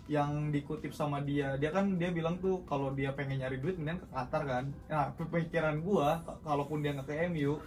yang 0.09 0.50
dikutip 0.50 0.89
sama 0.89 1.21
dia 1.21 1.53
dia 1.62 1.69
kan 1.69 2.01
dia 2.01 2.09
bilang 2.09 2.41
tuh 2.41 2.65
kalau 2.65 2.91
dia 2.98 3.13
pengen 3.13 3.45
nyari 3.45 3.62
duit 3.62 3.77
mending 3.77 4.01
ke 4.01 4.07
Qatar 4.09 4.43
kan 4.43 4.65
nah 4.89 5.13
pemikiran 5.13 5.79
gua 5.86 6.25
kalaupun 6.41 6.81
dia 6.81 6.98
nggak 6.98 7.07
ke 7.07 7.15
MU 7.29 7.62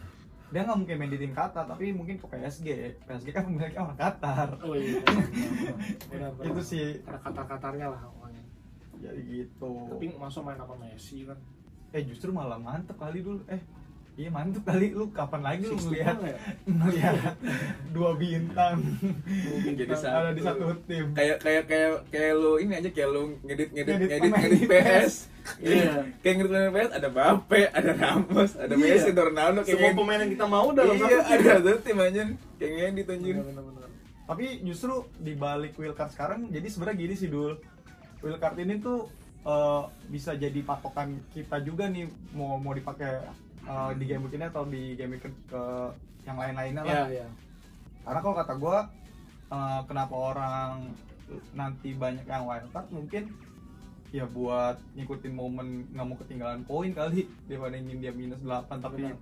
dia 0.53 0.63
nggak 0.63 0.79
mungkin 0.79 0.97
main 0.97 1.09
di 1.09 1.19
tim 1.19 1.33
Qatar 1.33 1.65
tapi 1.65 1.91
mungkin 1.91 2.15
ke 2.15 2.27
PSG 2.27 2.67
PSG 3.03 3.27
kan 3.31 3.43
pemiliknya 3.45 3.81
orang 3.83 3.97
Qatar 3.97 4.49
Oh 4.61 4.73
iya. 4.73 5.01
Benar, 6.07 6.31
benar. 6.37 6.47
itu 6.47 6.61
sih 6.63 6.87
Ada 7.01 7.19
kata-katanya 7.19 7.87
lah 7.89 8.01
pokoknya. 8.07 8.43
jadi 9.01 9.21
gitu 9.25 9.73
Tapi 9.91 10.07
masa 10.15 10.39
main 10.41 10.57
apa 10.57 10.75
Messi 10.77 11.25
kan? 11.25 11.39
eh 11.91 12.03
justru 12.03 12.31
malah 12.31 12.57
mantep 12.57 12.95
kali 12.95 13.21
dulu 13.21 13.41
eh 13.47 13.61
iya 14.15 14.29
mantep 14.29 14.63
kali. 14.63 14.93
Lu 14.93 15.09
kapan 15.09 15.41
lagi 15.41 15.65
lu 15.65 15.77
bintang 15.79 16.21
ya? 16.23 16.37
ngelihat 16.69 17.15
dua 17.91 18.11
bintang. 18.15 18.77
Jadi 19.73 19.93
ada 19.95 20.31
di 20.31 20.41
satu 20.41 20.65
tim. 20.85 21.11
Kayak 21.13 21.37
kayak 21.39 21.63
kayak 21.67 21.91
kayak 22.09 22.33
lu 22.35 22.53
ini 22.57 22.73
aja 22.75 22.89
kayak 22.89 23.09
lu 23.09 23.23
ngedit 23.43 23.69
ngedit 23.71 23.95
Ngedit 23.95 24.09
ngedit 24.11 24.33
ngedit 24.33 24.63
PS 24.67 25.15
Iya. 25.59 26.07
kayak 26.21 26.35
ngedit 26.39 26.51
pemain 26.51 26.71
PS 26.71 26.91
ada 26.93 27.09
Mbappe 27.09 27.61
ada 27.69 27.91
Ramos 27.93 28.51
ada 28.55 28.73
Iya. 28.73 28.85
Messi 28.87 29.09
ada 29.11 29.23
Ronaldo 29.25 29.61
kayak 29.61 29.71
Semua 29.71 29.83
ngedit- 29.85 29.99
pemain 29.99 30.19
yang 30.21 30.31
kita 30.31 30.47
mau 30.47 30.69
dalam 30.71 30.95
iya 30.95 31.03
satu 31.03 31.19
tim. 31.19 31.33
ada 31.33 31.43
satu 31.67 31.81
tim 31.81 31.99
aja 31.99 32.23
kayak 32.57 32.73
ngedit 32.87 33.07
anjir. 33.09 33.35
Tapi 34.23 34.45
justru 34.63 34.95
di 35.19 35.33
balik 35.35 35.73
wildcard 35.75 36.11
sekarang 36.11 36.47
jadi 36.49 36.67
sebenarnya 36.67 36.97
gini 36.99 37.15
sih 37.15 37.27
dul. 37.27 37.59
Wildcard 38.19 38.55
ini 38.57 38.79
tuh 38.79 39.11
eh, 39.43 39.83
bisa 40.07 40.31
jadi 40.35 40.61
patokan 40.63 41.17
kita 41.31 41.59
juga 41.61 41.85
nih 41.87 42.07
mau 42.31 42.55
mau 42.55 42.71
dipakai 42.71 43.19
eh, 43.65 43.91
di 43.95 44.05
game 44.05 44.23
week 44.23 44.35
ini 44.35 44.45
atau 44.45 44.65
di 44.65 44.83
game 44.95 45.13
week 45.13 45.25
ke, 45.47 45.63
yang 46.23 46.37
lain-lainnya 46.37 46.83
lah 46.83 46.95
Iya, 47.05 47.07
iya. 47.13 47.27
karena 48.03 48.21
kalau 48.21 48.37
kata 48.37 48.55
gue 48.57 48.79
kenapa 49.85 50.15
orang 50.15 50.73
nanti 51.53 51.93
banyak 51.93 52.25
yang 52.25 52.45
wildcard 52.45 52.89
mungkin 52.89 53.25
ya 54.09 54.25
buat 54.27 54.77
ngikutin 54.93 55.33
momen 55.33 55.89
nggak 55.89 56.05
mau 56.05 56.17
ketinggalan 56.19 56.61
poin 56.63 56.93
kali 56.93 57.25
dibandingin 57.47 57.99
dia 57.99 58.13
minus 58.13 58.41
8 58.41 58.69
tapi 58.79 59.03
Benar. 59.03 59.17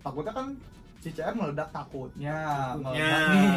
takutnya 0.00 0.32
kan 0.32 0.46
si 0.98 1.08
CR 1.10 1.32
meledak 1.32 1.68
takutnya 1.70 2.36
Takutnya. 2.74 2.92
meledak 2.92 3.20
nih 3.26 3.48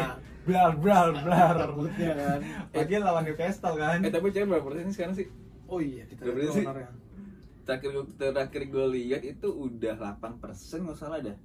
blar 0.42 0.72
blar 0.76 1.08
blar 1.20 1.56
takutnya 1.58 2.12
kan 2.16 2.40
lagi 2.74 2.94
lawan 2.98 3.24
Newcastle 3.24 3.76
kan 3.76 4.00
Eh 4.00 4.10
tapi 4.10 4.28
cewek 4.30 4.48
berapa 4.50 4.66
persen 4.66 4.88
sekarang 4.90 5.16
sih? 5.16 5.28
oh 5.66 5.80
iya 5.80 6.04
kita 6.06 6.22
Berapa 6.26 6.52
sih? 6.52 6.64
Terakhir 7.70 8.02
terakhir 8.18 8.66
gue 8.66 8.86
lihat 8.98 9.22
itu 9.22 9.46
udah 9.46 10.18
8 10.18 10.42
persen 10.42 10.90
nggak 10.90 10.98
salah 10.98 11.22
dah. 11.22 11.38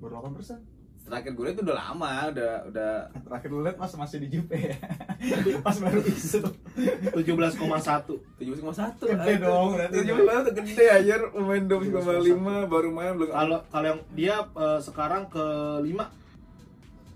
baru 0.00 0.24
8 0.24 0.32
persen? 0.32 0.64
Terakhir 1.04 1.36
gue 1.36 1.44
lihat 1.44 1.56
itu 1.60 1.64
udah 1.68 1.76
lama, 1.76 2.32
udah 2.32 2.52
udah 2.72 2.92
terakhir 3.28 3.48
lu 3.52 3.60
lihat 3.60 3.76
mas 3.76 3.92
masih 3.92 4.24
di 4.24 4.32
Jupe 4.32 4.56
ya? 4.56 4.80
Pas 5.68 5.76
baru 5.76 6.00
isu. 6.08 6.40
17,1 6.40 7.20
17,1 7.20 9.12
Gede 9.12 9.34
dong, 9.44 9.76
berarti. 9.76 10.08
17,1 10.08 10.56
gede 10.56 10.86
aja 10.88 11.14
pemain 11.36 11.64
12,5 11.68 12.72
baru 12.72 12.88
main 12.88 13.12
belum. 13.20 13.28
Kalau 13.28 13.58
kalau 13.68 13.86
yang 13.92 14.00
dia 14.16 14.36
eh, 14.48 14.80
sekarang 14.80 15.28
ke 15.28 15.44
lima 15.84 16.08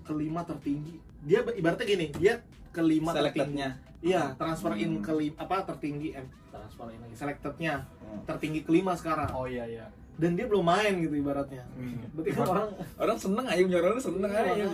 kelima 0.04 0.44
tertinggi. 0.44 1.00
Dia 1.25 1.40
ibaratnya 1.56 1.88
gini 1.88 2.12
dia 2.21 2.44
kelima 2.68 3.16
tertinggi 3.16 3.92
iya 4.02 4.35
transfer 4.35 4.75
in 4.75 4.99
Hmm. 4.99 5.00
ke 5.00 5.12
apa 5.37 5.62
tertinggi 5.64 6.12
eh 6.12 6.23
transfer 6.49 6.90
in 6.90 7.00
lagi 7.00 7.14
selectednya 7.14 7.87
Hmm. 8.02 8.21
tertinggi 8.25 8.61
kelima 8.61 8.92
sekarang. 8.92 9.30
Oh 9.32 9.47
iya 9.47 9.64
iya. 9.64 9.87
Dan 10.12 10.37
dia 10.37 10.44
belum 10.44 10.61
main 10.62 11.00
gitu 11.00 11.16
ibaratnya. 11.16 11.64
Hmm. 11.73 12.04
berarti 12.12 12.30
kan 12.32 12.44
orang 12.47 12.68
orang 13.00 13.16
seneng 13.16 13.47
aja 13.47 13.62
punya 13.62 13.78
orang 13.80 13.97
seneng 13.99 14.28
Iya, 14.28 14.40
aja 14.44 14.66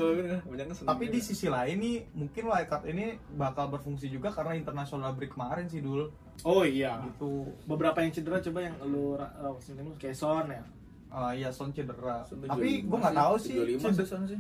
banyak 0.43 0.67
seneng 0.75 0.89
tapi 0.89 1.05
di 1.07 1.21
sisi 1.21 1.47
lain 1.47 1.77
nih 1.79 1.97
mungkin 2.13 2.43
wildcard 2.45 2.85
ini 2.87 3.05
bakal 3.33 3.71
berfungsi 3.71 4.09
juga 4.09 4.29
karena 4.29 4.53
international 4.53 5.15
break 5.15 5.31
kemarin 5.31 5.69
sih 5.69 5.79
dul. 5.79 6.11
Oh 6.43 6.63
iya. 6.63 6.99
Gitu. 7.05 7.47
Beberapa 7.65 7.99
yang 7.99 8.11
cedera 8.11 8.39
coba 8.41 8.59
yang 8.61 8.75
lu 8.83 9.15
uh, 9.15 9.55
sini 9.59 9.83
kayak 9.95 10.15
Son 10.15 10.49
ya? 10.49 10.63
Ah 11.09 11.31
iya 11.31 11.49
Son 11.49 11.71
cedera. 11.71 12.21
Sampai 12.23 12.47
Tapi 12.47 12.69
75 12.81 12.85
gue 12.85 12.99
nggak 12.99 13.17
tahu 13.17 13.35
sih 13.39 13.55
75 13.55 13.63
sih 13.63 13.79
cedera, 13.79 14.07
Son 14.07 14.23
sih. 14.27 14.39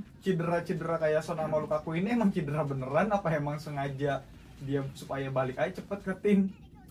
cedera 0.64 0.96
kayak 0.96 1.22
Son 1.22 1.36
sama 1.36 1.56
Lukaku 1.58 1.90
ini 1.94 2.08
emang 2.10 2.28
cedera 2.28 2.62
beneran 2.62 3.06
apa 3.08 3.28
emang 3.30 3.56
sengaja 3.56 4.20
dia 4.64 4.80
supaya 4.94 5.28
balik 5.30 5.58
aja 5.58 5.78
cepet 5.78 6.00
ke 6.02 6.14
tim. 6.22 6.40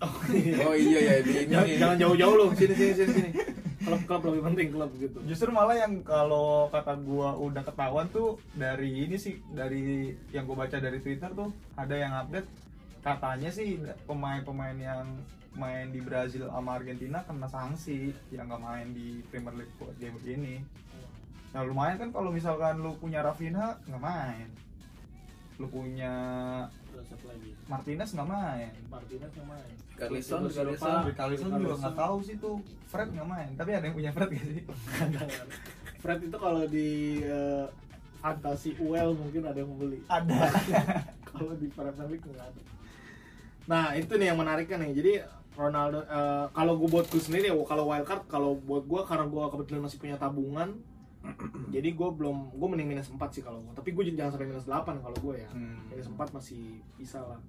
oh 0.05 0.17
iya. 0.29 0.55
Oh 0.67 0.75
iya 0.77 0.99
ya 1.01 1.15
di 1.25 1.31
ini 1.33 1.51
jangan, 1.51 1.67
jangan 1.81 1.97
jauh-jauh 1.97 2.35
lu 2.37 2.45
sini 2.53 2.73
sini 2.77 2.93
sini 2.93 3.11
sini. 3.11 3.29
Klub 3.77 4.01
klub 4.03 4.21
lebih 4.29 4.41
penting 4.51 4.67
klub 4.75 4.91
gitu. 4.99 5.17
Justru 5.25 5.49
malah 5.49 5.77
yang 5.79 6.03
kalau 6.03 6.67
kata 6.69 6.93
gua 7.01 7.33
udah 7.39 7.63
ketahuan 7.65 8.07
tuh 8.13 8.37
dari 8.53 9.07
ini 9.07 9.15
sih 9.17 9.41
dari 9.49 10.13
yang 10.35 10.45
gue 10.45 10.57
baca 10.57 10.77
dari 10.77 10.99
Twitter 11.01 11.31
tuh 11.31 11.49
ada 11.79 11.95
yang 11.95 12.13
update 12.13 12.49
katanya 13.01 13.49
sih 13.49 13.79
pemain-pemain 14.03 14.75
yang 14.75 15.07
main 15.57 15.89
di 15.89 15.99
Brazil 16.03 16.51
sama 16.53 16.77
Argentina 16.77 17.25
kena 17.25 17.49
sanksi 17.49 18.13
yang 18.29 18.45
nggak 18.45 18.61
main 18.61 18.87
di 18.93 19.25
Premier 19.33 19.55
League 19.57 19.73
buat 19.81 19.97
game 19.97 20.13
begini. 20.21 20.61
Nah 21.51 21.65
lumayan 21.65 21.97
kan 21.97 22.09
kalau 22.13 22.29
misalkan 22.29 22.83
lu 22.83 22.93
punya 23.01 23.25
Rafinha 23.25 23.81
nggak 23.89 24.03
main, 24.03 24.47
lu 25.57 25.67
punya 25.71 26.13
terus 26.97 27.13
apa 27.13 27.25
lagi. 27.29 27.51
Martinez 27.69 28.09
nggak 28.09 28.29
main, 28.33 28.73
Martinez 28.89 29.31
yang 29.37 29.47
main. 29.53 29.75
Carlison, 29.93 30.41
Carlison. 30.49 30.99
Richarlison 31.05 31.49
juga 31.53 31.75
nggak 31.77 31.97
tahu 32.01 32.17
sih 32.25 32.35
tuh. 32.41 32.57
Fred 32.89 33.09
nggak 33.13 33.27
main, 33.29 33.49
tapi 33.53 33.69
ada 33.77 33.85
yang 33.85 33.95
punya 33.95 34.09
Fred 34.09 34.29
gak 34.33 34.45
sih? 34.49 34.63
Fred 36.01 36.19
itu 36.25 36.37
kalau 36.41 36.63
di 36.65 37.21
eh, 37.21 37.65
fantasi 38.17 38.69
UL 38.81 39.13
mungkin 39.13 39.41
ada 39.45 39.57
yang 39.61 39.69
membeli. 39.69 40.01
Ada. 40.09 40.37
kalau 41.29 41.53
di 41.53 41.67
Premier 41.69 42.07
League 42.09 42.25
nggak 42.25 42.47
ada. 42.49 42.61
Nah 43.69 43.85
itu 43.93 44.13
nih 44.17 44.33
yang 44.33 44.39
menariknya 44.41 44.77
nih. 44.81 44.91
Jadi 44.97 45.11
Ronaldo 45.53 46.01
eh, 46.01 46.45
kalau 46.57 46.73
gue 46.81 46.89
buat 46.89 47.05
gue 47.05 47.21
sendiri 47.21 47.53
ya 47.53 47.55
kalau 47.61 47.93
wildcard 47.93 48.25
kalau 48.25 48.57
buat 48.57 48.89
gue 48.89 49.01
karena 49.05 49.25
gue 49.29 49.43
kebetulan 49.53 49.81
masih 49.85 49.97
punya 50.01 50.17
tabungan 50.17 50.81
jadi 51.67 51.89
gue 51.91 52.09
belum 52.15 52.37
gue 52.55 52.67
mending 52.67 52.89
minus 52.95 53.11
4 53.11 53.19
sih 53.33 53.43
kalau 53.43 53.59
gue 53.63 53.73
tapi 53.75 53.91
gue 53.91 54.03
jangan 54.15 54.31
sampai 54.35 54.47
minus 54.47 54.65
8 54.65 55.03
kalau 55.03 55.17
gue 55.19 55.35
ya. 55.43 55.49
Hmm. 55.51 55.77
minus 55.91 56.07
4 56.07 56.17
masih 56.35 56.79
bisa 56.95 57.19
lah. 57.21 57.39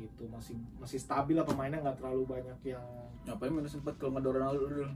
Gitu 0.00 0.24
masih 0.32 0.56
masih 0.80 0.98
stabil 1.02 1.36
lah 1.36 1.44
pemainnya 1.44 1.82
nggak 1.84 2.00
terlalu 2.00 2.24
banyak 2.24 2.58
yang 2.64 2.84
ngapain 3.28 3.52
minus 3.52 3.76
sempat 3.76 3.94
kalau 4.00 4.16
nggak 4.16 4.24
ada 4.24 4.30
Ronaldo 4.32 4.64
dulu? 4.70 4.88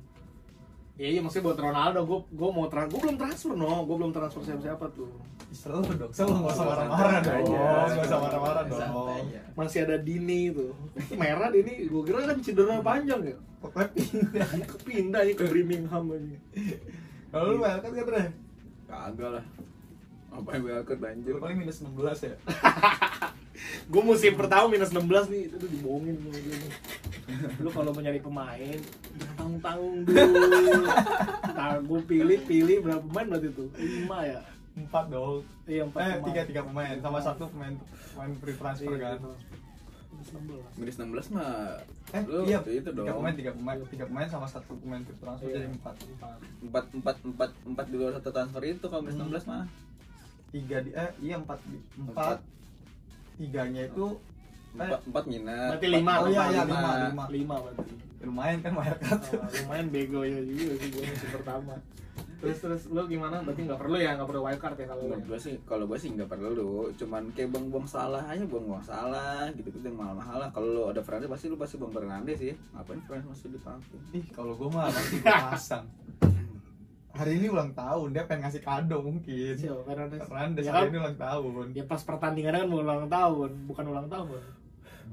Ya 0.95 1.11
iya 1.11 1.19
maksudnya 1.19 1.51
buat 1.51 1.59
Ronaldo 1.59 2.01
gue 2.07 2.21
gue 2.39 2.51
mau 2.55 2.67
trans 2.71 2.89
gue 2.89 3.01
belum 3.03 3.17
transfer 3.19 3.53
no. 3.53 3.85
Gue 3.85 3.97
belum 3.99 4.13
transfer 4.15 4.43
siapa 4.47 4.63
siapa 4.63 4.87
tuh 4.95 5.11
Selalu 5.55 5.95
dong, 5.95 6.11
selalu 6.11 6.35
nggak 6.43 6.55
usah 6.59 6.67
marah-marah 6.67 7.19
dong, 7.23 7.47
nggak 7.47 8.07
usah 8.11 8.19
marah-marah 8.19 8.65
dong. 8.67 9.27
Masih 9.55 9.87
ada 9.87 9.97
Dini 10.03 10.51
tuh. 10.51 10.75
Merah 11.15 11.47
Dini 11.51 11.87
gue 11.87 12.03
kira 12.03 12.27
kan 12.27 12.39
cedera 12.43 12.83
panjang 12.83 13.23
ya. 13.23 13.37
Pindah. 13.65 14.49
kepindah 14.77 15.23
nih 15.25 15.35
ke 15.37 15.45
Birmingham 15.49 16.05
aja 16.13 16.37
Kalau 17.35 17.51
lu 17.51 17.59
welcome 17.59 17.93
kan 17.93 18.05
Bre? 18.07 18.25
kagak 18.85 19.31
lah 19.33 19.45
apa 20.31 20.49
yang 20.55 20.65
banjir 20.95 21.35
Lu 21.35 21.43
paling 21.43 21.59
minus 21.59 21.83
16 21.83 21.99
ya? 22.23 22.35
gue 23.91 24.03
musim 24.03 24.35
pertama 24.35 24.67
minus 24.69 24.91
16 24.91 25.03
nih 25.27 25.43
itu 25.47 25.57
tuh 25.57 25.67
dibohongin 25.67 26.15
sama 26.15 26.31
dia 26.37 26.55
nih. 26.55 26.73
lu 27.59 27.69
kalau 27.71 27.91
mau 27.91 27.99
nyari 27.99 28.21
pemain 28.21 28.79
jangan 29.17 29.35
tanggung 29.35 29.59
tanggung 29.59 29.95
dulu 30.05 30.83
nah 31.51 31.75
gue 31.81 32.01
pilih 32.05 32.39
pilih 32.45 32.77
berapa 32.83 33.03
pemain 33.03 33.27
berarti 33.29 33.49
tuh 33.51 33.69
lima 33.75 34.19
ya 34.25 34.41
Empat 34.75 35.05
dong. 35.07 35.43
iya 35.67 35.83
empat 35.83 35.99
Eh, 35.99 36.07
pemain. 36.13 36.27
tiga, 36.27 36.41
tiga 36.45 36.63
pemain. 36.63 36.97
Sama 36.99 37.19
satu 37.19 37.47
pemain 37.49 37.75
pemain 38.11 38.31
free 38.37 38.59
transfer 38.59 38.91
Iya, 38.91 38.99
kan? 39.01 39.19
Minus 40.15 40.31
16 40.31 40.79
minus 40.79 40.97
16 41.29 41.35
mah 41.35 41.79
Eh, 42.11 42.23
lu 42.25 42.47
iya, 42.47 42.63
itu 42.63 42.89
dong 42.89 43.03
tiga 43.03 43.15
pemain, 43.17 43.35
tiga 43.35 43.51
pemain, 43.51 43.77
tiga 43.85 44.05
pemain 44.07 44.29
sama 44.29 44.47
satu 44.47 44.79
pemain 44.79 45.03
free 45.03 45.19
transfer 45.19 45.47
Iya. 45.47 45.55
jadi 45.57 45.67
empat. 45.69 45.95
empat 46.63 46.85
empat 46.95 47.17
empat 47.25 47.51
empat 47.65 47.87
di 47.89 47.97
luar 47.97 48.13
satu 48.15 48.31
transfer 48.31 48.63
itu 48.63 48.87
kalau 48.87 49.03
minus 49.03 49.17
Hmm. 49.17 49.29
16 49.29 49.51
mah 49.51 49.65
Tiga 50.49 50.79
di, 50.79 50.95
eh 50.95 51.11
iya 51.21 51.35
Empat. 51.35 51.59
empat. 51.99 52.39
Tiganya 53.35 53.83
itu 53.85 54.07
empat 54.75 55.01
empat 55.07 55.25
minus 55.25 55.71
Berarti 55.71 55.87
lima, 55.89 56.13
oh 56.19 56.27
iya, 56.27 56.43
iya, 56.51 56.63
lima, 56.63 56.79
lima, 56.79 56.93
lima. 56.99 57.25
lima 57.31 57.55
berarti 57.63 57.95
ya 57.95 58.25
lumayan 58.25 58.59
kan 58.59 58.73
wildcard. 58.73 59.21
Oh, 59.37 59.49
lumayan 59.63 59.87
bego 59.93 60.21
ya 60.25 60.41
juga 60.41 60.73
sih 60.81 60.89
gue 60.91 61.03
musim 61.05 61.31
pertama 61.31 61.75
terus 62.35 62.61
terus 62.61 62.83
lu 62.93 63.01
gimana 63.09 63.41
berarti 63.41 63.65
nggak 63.65 63.81
perlu 63.81 63.97
ya 63.97 64.11
nggak 64.21 64.29
perlu 64.29 64.43
wildcard 64.45 64.77
ya 64.77 64.85
kalau 64.85 65.03
Menurut 65.09 65.25
gue 65.25 65.39
sih, 65.41 65.55
kalau 65.65 65.85
gue 65.89 65.97
sih 65.97 66.09
nggak 66.13 66.29
perlu, 66.29 66.93
cuman 66.93 67.23
kayak 67.33 67.49
buang-buang 67.49 67.89
salah 67.89 68.21
aja, 68.29 68.45
buang-buang 68.45 68.85
salah, 68.85 69.49
gitu-gitu 69.57 69.81
yang 69.81 69.97
mahal-mahal 69.97 70.37
lah. 70.45 70.49
Kalau 70.53 70.69
lu 70.69 70.83
ada 70.93 71.01
Fernandes 71.01 71.33
pasti 71.33 71.47
lu 71.49 71.57
pasti 71.57 71.81
buang 71.81 71.97
Fernandes 71.97 72.37
sih. 72.37 72.53
Ngapain 72.77 73.01
Fernandes 73.09 73.29
masih 73.33 73.49
dipakai? 73.49 73.97
Ih, 74.13 74.27
kalau 74.29 74.53
gue 74.61 74.69
mah 74.69 74.93
pasti 74.93 75.17
gue 75.21 75.33
pasang. 75.33 75.85
Hari 77.15 77.33
ini 77.39 77.47
ulang 77.49 77.73
tahun, 77.73 78.09
dia 78.13 78.25
pengen 78.29 78.43
ngasih 78.45 78.61
kado 78.61 78.97
mungkin. 79.01 79.55
Siapa? 79.57 79.81
Fernandes? 79.89 80.21
Fernandes 80.29 80.65
Ya 80.67 80.73
hari 80.77 80.85
kan? 80.85 80.93
ini 80.93 80.99
ulang 81.01 81.17
tahun. 81.17 81.65
ya 81.73 81.85
pas 81.89 82.01
pertandingan 82.05 82.53
kan 82.61 82.67
mau 82.69 82.79
ulang 82.85 83.09
tahun 83.09 83.51
bukan 83.65 83.85
ulang 83.89 84.09
tahun 84.13 84.41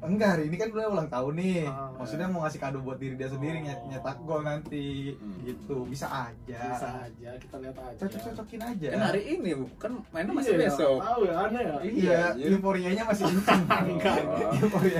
Enggak, 0.01 0.29
hari 0.33 0.43
ini 0.47 0.55
kan 0.55 0.67
udah 0.69 0.87
ulang 0.89 1.09
tahun 1.09 1.33
nih. 1.35 1.61
Ah. 1.67 1.91
Maksudnya 1.93 2.25
mau 2.25 2.41
ngasih 2.41 2.57
kado 2.57 2.79
buat 2.79 2.97
diri 2.97 3.13
dia 3.13 3.27
sendiri 3.27 3.59
Oh. 3.59 3.65
nyet- 3.67 3.85
nyetak 3.85 4.17
gol 4.21 4.41
nanti. 4.41 5.13
Hmm. 5.13 5.43
Gitu, 5.43 5.75
bisa 5.85 6.07
aja. 6.07 6.61
bisa 6.71 6.89
aja 7.03 7.29
kita 7.35 7.55
lihat 7.59 7.75
aja 7.77 7.97
Cocok-cocokin 7.99 8.61
aja. 8.65 8.87
Kan 8.89 9.01
hari 9.03 9.21
ini 9.29 9.49
kan 9.75 9.91
mainnya 10.09 10.33
masih 10.33 10.53
Iya, 10.53 10.61
besok. 10.63 10.97
tahu 10.99 11.21
ya 11.23 11.35
aneh 11.43 11.61
ya 11.61 11.75
Iya, 11.81 12.21
Iya. 12.33 12.45
euforianya 12.49 13.03
masih 13.03 13.23
kencang. 13.29 13.61
Enggak. 13.91 14.17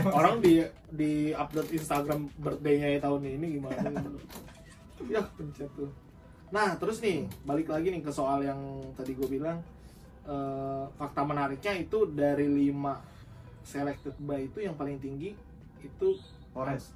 Orang 0.07 0.37
di 0.37 0.53
di 0.87 1.11
upload 1.31 1.71
Instagram 1.71 2.27
birthday-nya 2.35 2.99
tahun 2.99 3.23
ini 3.31 3.47
gimana 3.57 3.89
ya 5.07 5.23
pencet 5.31 5.71
tuh 5.71 5.87
nah 6.51 6.75
terus 6.75 6.99
nih 6.99 7.25
balik 7.41 7.71
lagi 7.71 7.89
nih 7.89 8.03
ke 8.03 8.11
soal 8.11 8.43
yang 8.43 8.59
tadi 8.91 9.15
gue 9.15 9.23
bilang 9.25 9.63
eh, 10.21 10.83
fakta 10.93 11.23
menariknya 11.23 11.79
itu 11.79 12.05
dari 12.05 12.43
5 12.43 12.75
selected 13.63 14.15
by 14.19 14.41
itu 14.41 14.59
yang 14.59 14.73
paling 14.73 14.97
tinggi 14.97 15.37
itu 15.79 16.07
Torres. 16.51 16.91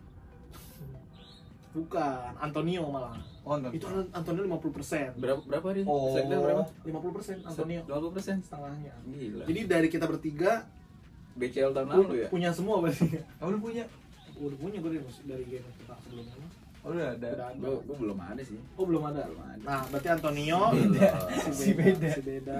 bukan 1.71 2.31
Antonio 2.37 2.87
malah 2.87 3.19
Oh, 3.43 3.53
enggak. 3.53 3.77
itu 3.77 3.85
Antonio 4.09 4.41
50% 4.49 5.21
Berapa 5.21 5.37
berapa 5.43 5.67
dia? 5.69 5.85
Oh. 5.85 6.09
Sekda 6.09 6.35
berapa? 6.35 6.63
50% 6.81 7.45
Antonio 7.45 7.79
20 7.83 8.09
persen. 8.11 8.35
setengahnya 8.39 8.93
Gila. 9.05 9.43
jadi 9.45 9.59
dari 9.67 9.87
kita 9.87 10.05
bertiga 10.05 10.65
BCL 11.33 11.71
tahun 11.71 11.87
lalu 11.91 12.03
ya? 12.17 12.27
punya 12.27 12.49
semua 12.49 12.79
berarti 12.79 13.19
Oh, 13.37 13.49
lu 13.49 13.59
punya? 13.59 13.85
udah 14.35 14.57
punya 14.57 14.77
gue 14.77 14.91
dari, 14.91 15.03
dari 15.23 15.45
game 15.47 15.67
kita 15.77 15.95
sebelumnya 16.01 16.47
Oh, 16.81 16.89
udah 16.91 17.07
ada. 17.11 17.27
udah 17.29 17.47
ada 17.47 17.57
Gue 17.57 17.73
gue 17.81 17.95
belum 17.97 18.19
ada 18.19 18.41
sih. 18.41 18.57
Oh 18.73 18.85
belum 18.85 19.03
ada. 19.05 19.25
Belum 19.25 19.41
ada. 19.41 19.63
Nah 19.63 19.81
berarti 19.87 20.07
Antonio 20.07 20.59
Beda. 20.71 21.09
si 21.33 21.49
Si 21.59 21.69
beda. 21.71 22.07
si 22.07 22.21
beda. 22.21 22.55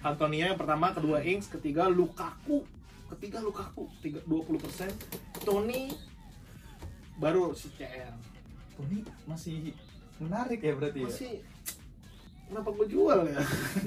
Antonio 0.00 0.44
yang 0.46 0.56
pertama, 0.56 0.86
kedua 0.90 1.18
Ings, 1.20 1.48
ketiga 1.48 1.84
Lukaku, 1.86 2.64
ketiga 3.10 3.38
Lukaku, 3.40 3.90
tiga 4.00 4.20
dua 4.24 4.40
puluh 4.42 4.58
persen. 4.58 4.90
Tony 5.40 5.92
baru 7.16 7.52
si 7.52 7.68
CR. 7.74 8.14
Tony 8.74 9.02
masih 9.24 9.74
menarik 10.16 10.60
ya 10.60 10.72
berarti 10.72 11.00
ya? 11.00 11.08
Masih 11.08 11.32
kenapa 12.46 12.68
gue 12.72 12.86
jual 12.88 13.18
ya? 13.26 13.40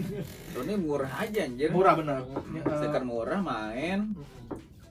Ini 0.64 0.74
murah 0.78 1.14
aja 1.20 1.40
anjir. 1.44 1.70
Murah 1.70 1.94
benar. 1.94 2.22
Iya. 2.24 2.62
Eh, 2.62 2.78
Second 2.80 3.06
murah 3.06 3.40
main. 3.40 4.14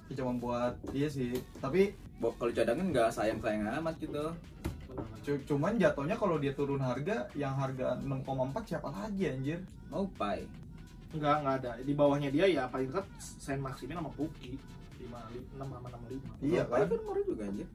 Ya, 0.07 0.21
cuma 0.21 0.37
buat 0.37 0.77
iya 0.93 1.09
sih 1.09 1.33
tapi 1.57 1.97
kalau 2.21 2.53
cadangan 2.53 2.85
nggak 2.85 3.09
sayang 3.09 3.41
sayang 3.41 3.65
amat 3.81 3.97
gitu 3.97 4.29
cu- 5.25 5.45
cuman 5.49 5.81
jatuhnya 5.81 6.21
kalau 6.21 6.37
dia 6.37 6.53
turun 6.53 6.85
harga 6.85 7.25
yang 7.33 7.57
harga 7.57 7.97
6,4 7.97 8.21
siapa 8.69 8.93
lagi 8.93 9.33
anjir 9.33 9.65
mau 9.89 10.05
pai 10.13 10.45
Enggak, 11.13 11.35
enggak 11.39 11.55
ada. 11.59 11.71
Di 11.79 11.93
bawahnya 11.93 12.29
dia 12.29 12.45
ya 12.47 12.65
paling 12.67 12.89
dekat 12.89 13.07
Saint 13.19 13.61
Maximin 13.61 13.97
sama 13.97 14.11
Puki. 14.11 14.57
5 15.03 15.09
6 15.53 15.61
sama 15.61 15.89
65. 15.91 16.41
iya 16.41 16.63
Mau 16.63 16.71
pai 16.71 16.81
kan 16.81 16.89
kan 16.89 17.01
murah 17.03 17.23
juga 17.23 17.43
anjir 17.45 17.69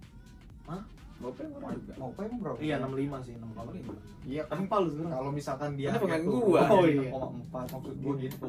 Hah? 0.64 0.82
mau 1.18 1.32
pai 1.34 1.46
murah 1.46 1.72
juga 1.76 1.94
emang 1.98 2.40
berapa 2.40 2.58
Iya, 2.58 2.76
65 2.80 3.20
sih, 3.20 3.34
65. 3.36 3.94
iya 4.26 4.42
kan 4.46 4.58
Apa 4.60 4.76
lu 4.78 4.90
sekarang? 4.90 5.12
kalau 5.12 5.32
misalkan 5.32 5.70
dia 5.76 5.90
Ini 5.90 6.00
pemain 6.00 6.24
turun 6.24 6.42
gua. 6.48 6.62
Oh, 6.72 6.86
iya. 6.88 7.10
6,4 7.12 7.74
maksud 7.74 7.96
gua 8.00 8.14
gitu 8.18 8.48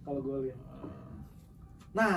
Kalau 0.00 0.20
gue 0.20 0.36
lihat. 0.42 0.58
Nah, 1.90 2.16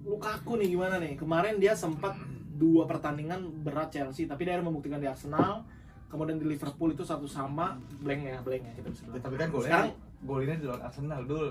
Lukaku 0.00 0.52
nih 0.56 0.68
gimana 0.70 0.96
nih? 0.96 1.12
Kemarin 1.14 1.58
dia 1.58 1.74
sempat 1.74 2.16
dua 2.54 2.86
pertandingan 2.86 3.40
berat 3.60 3.90
Chelsea, 3.90 4.24
tapi 4.24 4.46
dia 4.46 4.56
membuktikan 4.56 4.96
di 4.96 5.04
Arsenal, 5.04 5.66
kemudian 6.06 6.38
di 6.38 6.46
Liverpool 6.46 6.88
itu 6.88 7.02
satu 7.02 7.26
sama 7.26 7.74
blank 7.98 8.20
ya, 8.22 8.38
blank 8.40 8.62
ya 8.62 8.72
kita 8.78 8.88
bisa 8.88 9.02
bilang. 9.04 9.20
tapi 9.20 9.34
kan 9.34 9.48
golnya 9.50 9.68
Sekarang- 9.68 9.96
golnya 10.22 10.54
di 10.54 10.64
lawan 10.64 10.82
Arsenal 10.82 11.20
dul 11.24 11.48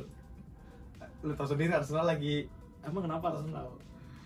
lu 1.19 1.31
tau 1.33 1.45
sendiri 1.45 1.71
Arsenal 1.71 2.05
lagi 2.05 2.47
Emang 2.81 2.99
kenapa 3.01 3.31
Arsenal? 3.31 3.67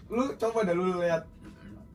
lu 0.07 0.23
coba 0.33 0.59
dah 0.61 0.73
lu 0.73 0.97
lihat 0.97 1.23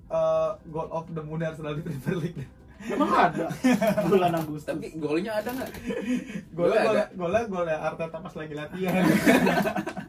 eh, 0.09 0.51
goal 0.67 0.89
of 0.89 1.07
the 1.09 1.21
moon 1.21 1.41
Arsenal 1.41 1.73
di 1.73 1.83
Premier 1.83 2.17
League 2.19 2.43
Emang 2.83 3.09
ada 3.09 3.47
bulan 4.11 4.35
Agustus. 4.35 4.67
tapi 4.69 4.91
golnya 4.97 5.39
ada 5.39 5.51
nggak 5.51 5.71
golnya 6.51 6.75
Golnya 6.77 6.83
golnya 6.83 7.05
ada. 7.05 7.15
golnya 7.15 7.43
golnya 7.47 7.77
Arteta 7.81 8.19
pas 8.19 8.35
lagi 8.35 8.55
latihan 8.55 9.03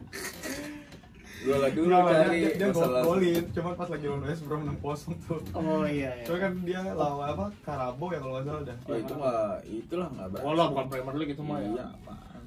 gol 1.44 1.60
dulu 1.70 1.92
dia, 1.92 2.00
cari 2.08 2.38
dia, 2.40 2.50
dia 2.56 2.66
masalah 2.68 3.02
golin 3.02 3.44
cuman 3.52 3.72
pas 3.74 3.88
lagi 3.88 4.04
lawan 4.06 4.22
West 4.24 4.42
Brom 4.42 4.60
6 4.64 4.80
kosong 4.80 5.14
tuh 5.22 5.38
Oh 5.52 5.84
iya 5.84 6.10
iya. 6.14 6.24
Soalnya 6.24 6.42
kan 6.42 6.52
dia 6.62 6.80
lawan 6.90 7.26
apa 7.28 7.46
Karabo 7.60 8.06
ya 8.08 8.18
kalau 8.18 8.32
nggak 8.34 8.44
salah 8.46 8.62
dah 8.64 8.76
oh 8.82 8.96
itu 8.96 9.12
mah 9.14 9.32
itulah 9.62 10.08
nggak 10.10 10.26
berasa 10.30 10.44
Oh 10.44 10.52
lah 10.52 10.66
bukan 10.68 10.86
Premier 10.88 11.14
League 11.14 11.32
itu 11.32 11.42
mah 11.42 11.58
ya. 11.58 11.68
iya. 11.70 11.86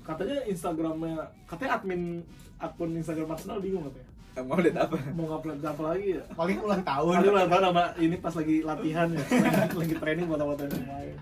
Katanya 0.02 0.38
Instagramnya, 0.46 1.16
katanya 1.44 1.72
admin 1.76 2.02
akun 2.58 2.96
Instagram 2.96 3.28
Arsenal 3.30 3.60
bingung 3.60 3.84
katanya. 3.86 4.10
mau 4.40 4.56
lihat 4.56 4.78
apa 4.80 4.96
Mau 5.12 5.26
ngupload 5.28 5.60
apa 5.60 5.82
lagi 5.84 6.08
ya? 6.14 6.24
paling 6.32 6.58
ulang 6.62 6.82
tahun 6.82 7.14
Tadi 7.18 7.28
ulang 7.28 7.50
tahun 7.50 7.64
sama 7.68 7.84
ini 7.98 8.16
pas 8.16 8.34
lagi 8.34 8.56
latihan 8.62 9.08
ya, 9.10 9.20
lagi, 9.44 9.76
lagi 9.76 9.96
training 9.98 10.26
buat 10.26 10.40
foto 10.40 10.64
yang 10.64 10.86
main. 10.86 11.18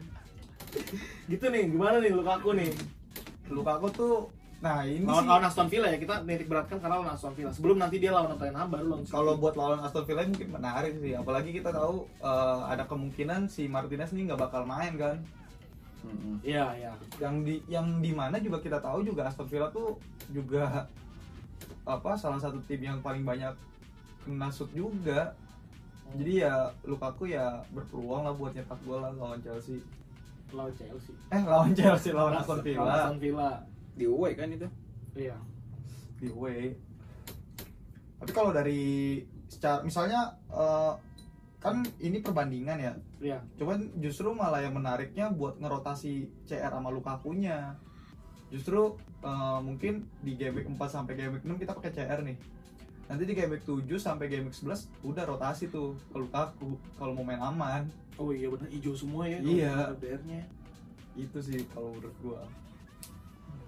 Gitu 1.26 1.46
nih, 1.48 1.64
gimana 1.66 1.98
nih 1.98 2.12
Lukaku 2.12 2.50
nih? 2.54 2.72
Lukaku 3.48 3.88
tuh 3.90 4.14
nah 4.64 4.82
ini 4.88 5.04
Lawan 5.04 5.24
sih 5.24 5.30
lawan 5.30 5.44
Aston 5.46 5.68
Villa 5.68 5.88
ya, 5.92 5.98
kita 6.00 6.16
nitik 6.26 6.48
beratkan 6.48 6.78
karena 6.80 6.96
lawan 6.98 7.12
Aston 7.14 7.34
Villa. 7.38 7.52
Sebelum 7.52 7.78
nanti 7.78 8.00
dia 8.00 8.12
lawan 8.16 8.34
Tottenham 8.34 8.68
baru 8.72 8.86
lawan 8.96 9.04
kalau 9.06 9.34
buat 9.38 9.56
lawan 9.60 9.80
Aston 9.84 10.06
Villa 10.08 10.26
mungkin 10.26 10.50
menarik 10.50 10.94
sih 11.04 11.14
apalagi 11.14 11.50
kita 11.54 11.70
tahu 11.76 12.08
eh, 12.24 12.60
ada 12.72 12.84
kemungkinan 12.88 13.52
si 13.52 13.68
Martinez 13.68 14.16
nih 14.16 14.32
nggak 14.32 14.42
bakal 14.42 14.64
main 14.66 14.96
kan. 14.96 15.18
Iya, 16.46 16.66
iya. 16.78 16.94
yang 17.18 17.42
di 17.42 17.66
yang 17.66 17.98
di 17.98 18.14
mana 18.14 18.38
juga 18.38 18.62
kita 18.62 18.78
tahu 18.78 19.02
juga 19.02 19.26
Aston 19.26 19.50
Villa 19.50 19.74
tuh 19.74 19.98
juga 20.30 20.86
apa 21.86 22.18
salah 22.18 22.38
satu 22.38 22.62
tim 22.70 22.82
yang 22.82 23.02
paling 23.02 23.26
banyak 23.26 23.54
kena 24.26 24.50
shoot 24.50 24.70
juga 24.74 25.34
jadi 26.14 26.46
ya 26.46 26.54
Lukaku 26.86 27.30
ya 27.34 27.62
berpeluang 27.74 28.26
lah 28.26 28.34
buat 28.38 28.54
nyetak 28.54 28.78
gol 28.86 29.02
lah 29.02 29.14
lawan 29.18 29.42
Chelsea 29.42 29.82
lawan 30.54 30.74
Chelsea. 30.78 31.14
eh 31.34 31.42
lawan 31.42 31.74
Chelsea 31.74 32.14
lawan 32.14 32.38
Aston 32.38 32.62
Lawan 32.62 32.66
Villa 32.66 32.94
Aston 32.94 33.18
Villa. 33.18 33.52
Di 33.96 34.06
away 34.06 34.36
kan 34.36 34.52
itu 34.52 34.68
Iya. 35.16 35.40
di 36.20 36.28
away 36.30 36.76
tapi 38.16 38.32
kalau 38.32 38.52
dari 38.52 39.20
secara 39.48 39.84
misalnya 39.84 40.36
eh, 40.52 40.94
kan 41.60 41.82
ini 41.98 42.22
perbandingan 42.22 42.78
ya 42.78 42.94
Iya. 43.20 43.40
cuman 43.58 43.90
justru 43.98 44.30
malah 44.32 44.62
yang 44.62 44.76
menariknya 44.76 45.32
buat 45.32 45.58
ngerotasi 45.58 46.46
CR 46.46 46.70
sama 46.70 46.92
Lukaku-nya 46.92 47.80
justru 48.52 48.96
eh, 49.24 49.60
mungkin 49.64 50.06
di 50.22 50.36
game 50.36 50.62
week 50.62 50.70
4 50.70 50.78
sampai 50.86 51.14
game 51.16 51.40
week 51.40 51.46
6 51.48 51.56
kita 51.58 51.72
pakai 51.74 51.92
CR 51.92 52.22
nih 52.22 52.38
nanti 53.06 53.24
di 53.24 53.34
game 53.34 53.54
week 53.54 53.64
7 53.64 53.86
sampai 53.96 54.28
game 54.28 54.50
week 54.50 54.58
11 54.58 54.90
udah 55.04 55.24
rotasi 55.26 55.70
tuh 55.70 55.94
ke 56.10 56.18
Lukaku 56.18 56.76
kalau 56.98 57.14
mau 57.14 57.24
main 57.24 57.40
aman 57.40 57.86
Oh 58.16 58.32
iya 58.32 58.48
benar 58.48 58.72
hijau 58.72 58.96
semua 58.96 59.28
ya. 59.28 59.44
Iya. 59.44 59.92
Itu 61.20 61.44
sih 61.44 61.68
kalau 61.76 61.92
menurut 61.92 62.16
gua 62.24 62.48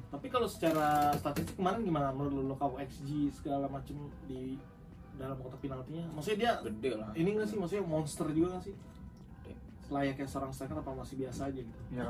Tapi 0.07 0.27
kalau 0.27 0.47
secara 0.47 0.87
statistik 1.13 1.55
kemarin 1.55 1.83
gimana 1.83 2.09
menurut 2.09 2.33
lu 2.33 2.43
Lukaku 2.49 2.79
XG 2.79 3.09
segala 3.33 3.67
macam 3.67 3.95
di 4.23 4.55
dalam 5.13 5.35
kotak 5.37 5.59
penaltinya? 5.59 6.07
Maksudnya 6.11 6.37
dia 6.37 6.51
gede 6.63 6.91
lah 6.95 7.09
ini 7.13 7.29
nggak 7.33 7.47
sih 7.47 7.57
maksudnya 7.57 7.83
monster 7.83 8.27
juga 8.29 8.55
nggak 8.55 8.63
sih? 8.63 8.75
Layaknya 9.87 10.25
seorang 10.25 10.51
striker 10.51 10.77
apa 10.77 10.91
masih 10.93 11.15
biasa 11.17 11.47
aja 11.47 11.59
gitu? 11.59 11.79
ya 11.89 12.07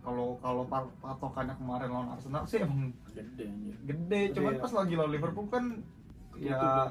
kalau 0.00 0.36
kalau 0.38 0.62
par- 0.62 0.92
patokannya 0.98 1.56
kemarin 1.56 1.88
lawan 1.88 2.12
Arsenal 2.12 2.44
sih 2.44 2.60
emang 2.60 2.92
gede 3.08 3.40
anjir 3.42 3.72
gede 3.82 4.20
cuman 4.30 4.52
Gede 4.52 4.60
ya. 4.60 4.60
pas 4.60 4.72
lagi 4.74 4.94
lawan 4.94 5.10
Liverpool 5.10 5.46
kan 5.48 5.64
ya 6.36 6.52
Tutup 6.52 6.68
ya. 6.68 6.86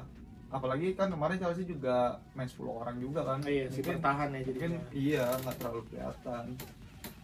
apalagi 0.50 0.86
kan 0.92 1.08
kemarin 1.08 1.38
Chelsea 1.38 1.62
juga 1.64 1.96
main 2.34 2.50
10 2.50 2.58
orang 2.66 2.98
juga 2.98 3.22
kan 3.24 3.38
Oh, 3.38 3.46
iya, 3.48 3.66
si 3.68 3.78
Mungkin- 3.78 3.90
bertahan 3.94 4.28
ya 4.28 4.40
mungkin 4.40 4.70
jadinya. 4.74 4.82
iya 4.90 5.24
nggak 5.38 5.54
terlalu 5.56 5.80
kelihatan 5.86 6.44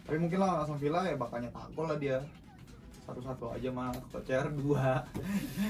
tapi 0.01 0.17
mungkin 0.17 0.39
lah 0.39 0.51
langsung 0.57 0.79
Villa 0.79 1.01
ya 1.03 1.15
bakal 1.17 1.39
nyetak 1.41 1.67
gol 1.73 1.87
lah 1.87 1.99
dia 1.99 2.19
satu-satu 3.11 3.47
aja 3.51 3.69
mah 3.69 3.91
kalau 3.91 4.23
CR 4.23 4.49
dua 4.61 5.03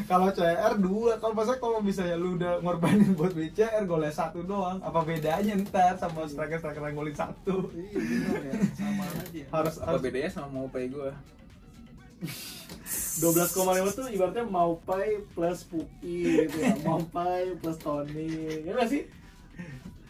kalau 0.04 0.28
CR 0.28 0.74
dua 0.76 1.12
kalau 1.16 1.32
masa 1.32 1.56
kalau 1.56 1.78
misalnya 1.78 2.14
lu 2.14 2.34
udah 2.34 2.60
ngorbanin 2.60 3.12
buat 3.12 3.32
beli 3.32 3.50
CR 3.50 3.84
golnya 3.84 4.10
satu 4.10 4.42
doang 4.42 4.76
apa 4.78 5.00
bedanya 5.00 5.56
ntar 5.62 5.96
sama 5.96 6.24
striker 6.24 6.56
striker 6.56 6.82
yang 6.82 6.94
golin 6.94 7.12
satu 7.12 7.68
Iya 7.70 7.96
benar 7.96 8.40
ya, 8.42 8.52
sama 8.72 9.04
aja. 9.06 9.42
harus 9.50 9.74
apa 9.74 9.86
harus 9.88 10.00
bedanya 10.00 10.30
sama 10.30 10.48
mau 10.50 10.66
pay 10.66 10.86
gue 10.86 11.10
12,5 13.16 13.56
tuh 13.90 14.06
ibaratnya 14.08 14.44
Maupai 14.44 15.08
plus 15.30 15.64
Puki 15.64 16.20
gitu 16.42 16.56
ya. 16.58 16.72
Maupai 16.82 17.52
plus 17.54 17.76
Tony. 17.76 18.28
Ya 18.60 18.72
nggak 18.72 18.88
sih? 18.88 19.04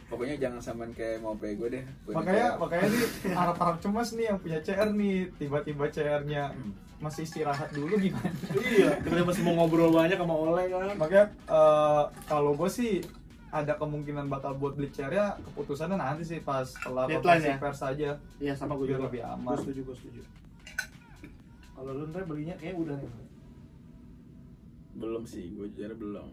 pokoknya 0.06 0.34
jangan 0.40 0.58
samain 0.58 0.90
kayak 0.90 1.22
mau 1.22 1.38
pay 1.38 1.54
gue 1.54 1.70
deh 1.70 1.84
makanya 2.04 2.26
kayak- 2.50 2.56
makanya 2.58 2.86
nih 2.88 3.02
harap-harap 3.30 3.76
cemas 3.78 4.10
nih 4.10 4.26
yang 4.26 4.38
punya 4.38 4.58
CR 4.58 4.90
nih 4.90 5.30
tiba-tiba 5.38 5.86
CR-nya 5.86 6.50
masih 7.00 7.24
istirahat 7.24 7.72
dulu 7.72 7.96
gimana 7.96 8.28
iya, 8.60 8.92
kita 9.00 9.24
masih 9.24 9.42
mau 9.42 9.56
ngobrol 9.56 9.88
banyak 9.90 10.14
sama 10.14 10.34
Oleh 10.34 10.68
kan. 10.68 10.94
makanya 10.94 11.24
eh, 11.48 12.02
kalau 12.24 12.52
gue 12.52 12.68
sih 12.68 13.00
ada 13.50 13.74
kemungkinan 13.74 14.28
bakal 14.28 14.54
buat 14.54 14.74
beli 14.74 14.88
CR 14.88 15.10
ya 15.10 15.34
keputusannya 15.42 15.96
nanti 15.96 16.22
sih 16.22 16.38
pas 16.38 16.62
setelah 16.62 17.08
konferensi 17.08 17.48
ya? 17.48 17.56
pers 17.56 17.80
aja 17.82 18.10
Iya 18.38 18.52
sama 18.54 18.76
gue 18.76 18.86
juga. 18.86 19.10
lebih 19.10 19.26
aman. 19.26 19.56
Gue 19.56 19.64
setuju, 19.66 19.80
gue 19.82 19.96
setuju. 19.96 20.22
Kalau 21.74 21.90
lu 21.90 22.04
ntar 22.06 22.22
belinya 22.24 22.54
kayak 22.54 22.76
udah 22.76 22.94
nih. 22.94 23.10
belum 24.92 25.22
sih 25.24 25.50
gue 25.50 25.66
jujur 25.68 25.90
belum 25.94 26.28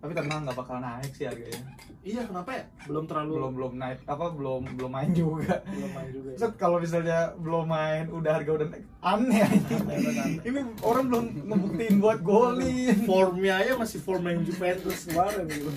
tapi 0.00 0.12
tenang 0.16 0.48
nggak 0.48 0.56
bakal 0.56 0.80
naik 0.80 1.12
sih 1.12 1.28
harganya 1.28 1.60
Iya 2.00 2.24
kenapa 2.24 2.56
ya? 2.56 2.64
Belum 2.88 3.04
terlalu 3.04 3.32
belum 3.36 3.52
belum 3.60 3.72
naik 3.76 3.98
apa 4.08 4.32
belum 4.32 4.72
belum 4.72 4.88
main 4.88 5.12
juga 5.12 5.60
belum 5.68 5.90
main 5.92 6.08
juga. 6.08 6.28
Ya. 6.32 6.38
Set, 6.40 6.52
kalau 6.56 6.80
misalnya 6.80 7.36
belum 7.36 7.68
main 7.68 8.08
udah 8.08 8.32
harga 8.40 8.50
udah 8.56 8.66
naik 8.72 8.84
aneh 9.04 9.40
aja. 9.44 9.76
ini 10.48 10.60
orang 10.80 11.04
belum 11.12 11.24
ngebuktiin 11.44 11.94
buat 12.00 12.18
golin 12.24 13.04
Formnya 13.04 13.60
aja 13.60 13.76
masih 13.76 14.00
form 14.00 14.24
yang 14.32 14.40
Juventus 14.48 15.12
kemarin 15.12 15.44
gitu. 15.44 15.68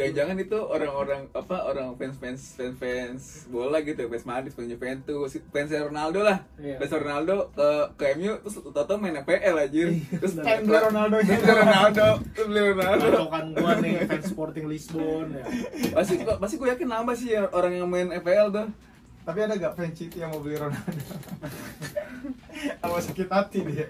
Jangan-jangan 0.00 0.36
itu 0.40 0.56
orang-orang 0.56 1.20
apa 1.36 1.56
orang 1.68 1.92
fans 2.00 2.16
fans 2.16 2.42
fans 2.56 2.76
fans 2.80 3.22
bola 3.52 3.84
gitu 3.84 4.08
fans 4.08 4.24
Madrid 4.24 4.52
fans 4.56 4.68
Juventus 4.72 5.30
fans 5.52 5.68
Ronaldo 5.68 6.20
lah. 6.24 6.40
Iya. 6.56 6.80
fans 6.80 6.92
Ronaldo 6.96 7.36
ke 7.52 7.68
ke 8.00 8.04
MU 8.16 8.32
terus 8.40 8.56
toto 8.64 8.94
main 8.96 9.20
FPL 9.20 9.56
aja 9.60 9.82
terus 9.92 10.32
Pengen 10.40 10.64
beli 10.72 10.80
Ronaldo 10.80 11.16
terus 11.20 11.40
beli 11.44 11.54
Ronaldo. 11.60 12.06
Terus 12.32 12.46
beli 12.48 12.60
Ronaldo. 12.72 13.04
Pacokan 13.04 13.44
gua 13.52 13.72
nih 13.84 13.92
fans 14.08 14.26
Sporting 14.32 14.66
Lisbon 14.72 15.26
ya. 15.36 15.44
pasti 15.92 16.12
kok 16.24 16.38
pasti 16.40 16.54
gue 16.56 16.68
yakin 16.72 16.88
nambah 16.88 17.14
sih 17.14 17.28
ya 17.36 17.44
orang 17.52 17.72
yang 17.76 17.88
main 17.90 18.08
FPL 18.24 18.48
tuh. 18.48 18.68
Tapi 19.20 19.38
ada 19.44 19.52
gak 19.52 19.76
fans 19.76 19.94
City 20.00 20.24
yang 20.24 20.32
mau 20.32 20.40
beli 20.40 20.56
Ronaldo? 20.56 21.12
Apa 22.84 22.96
sakit 23.04 23.28
hati 23.28 23.60
dia 23.68 23.86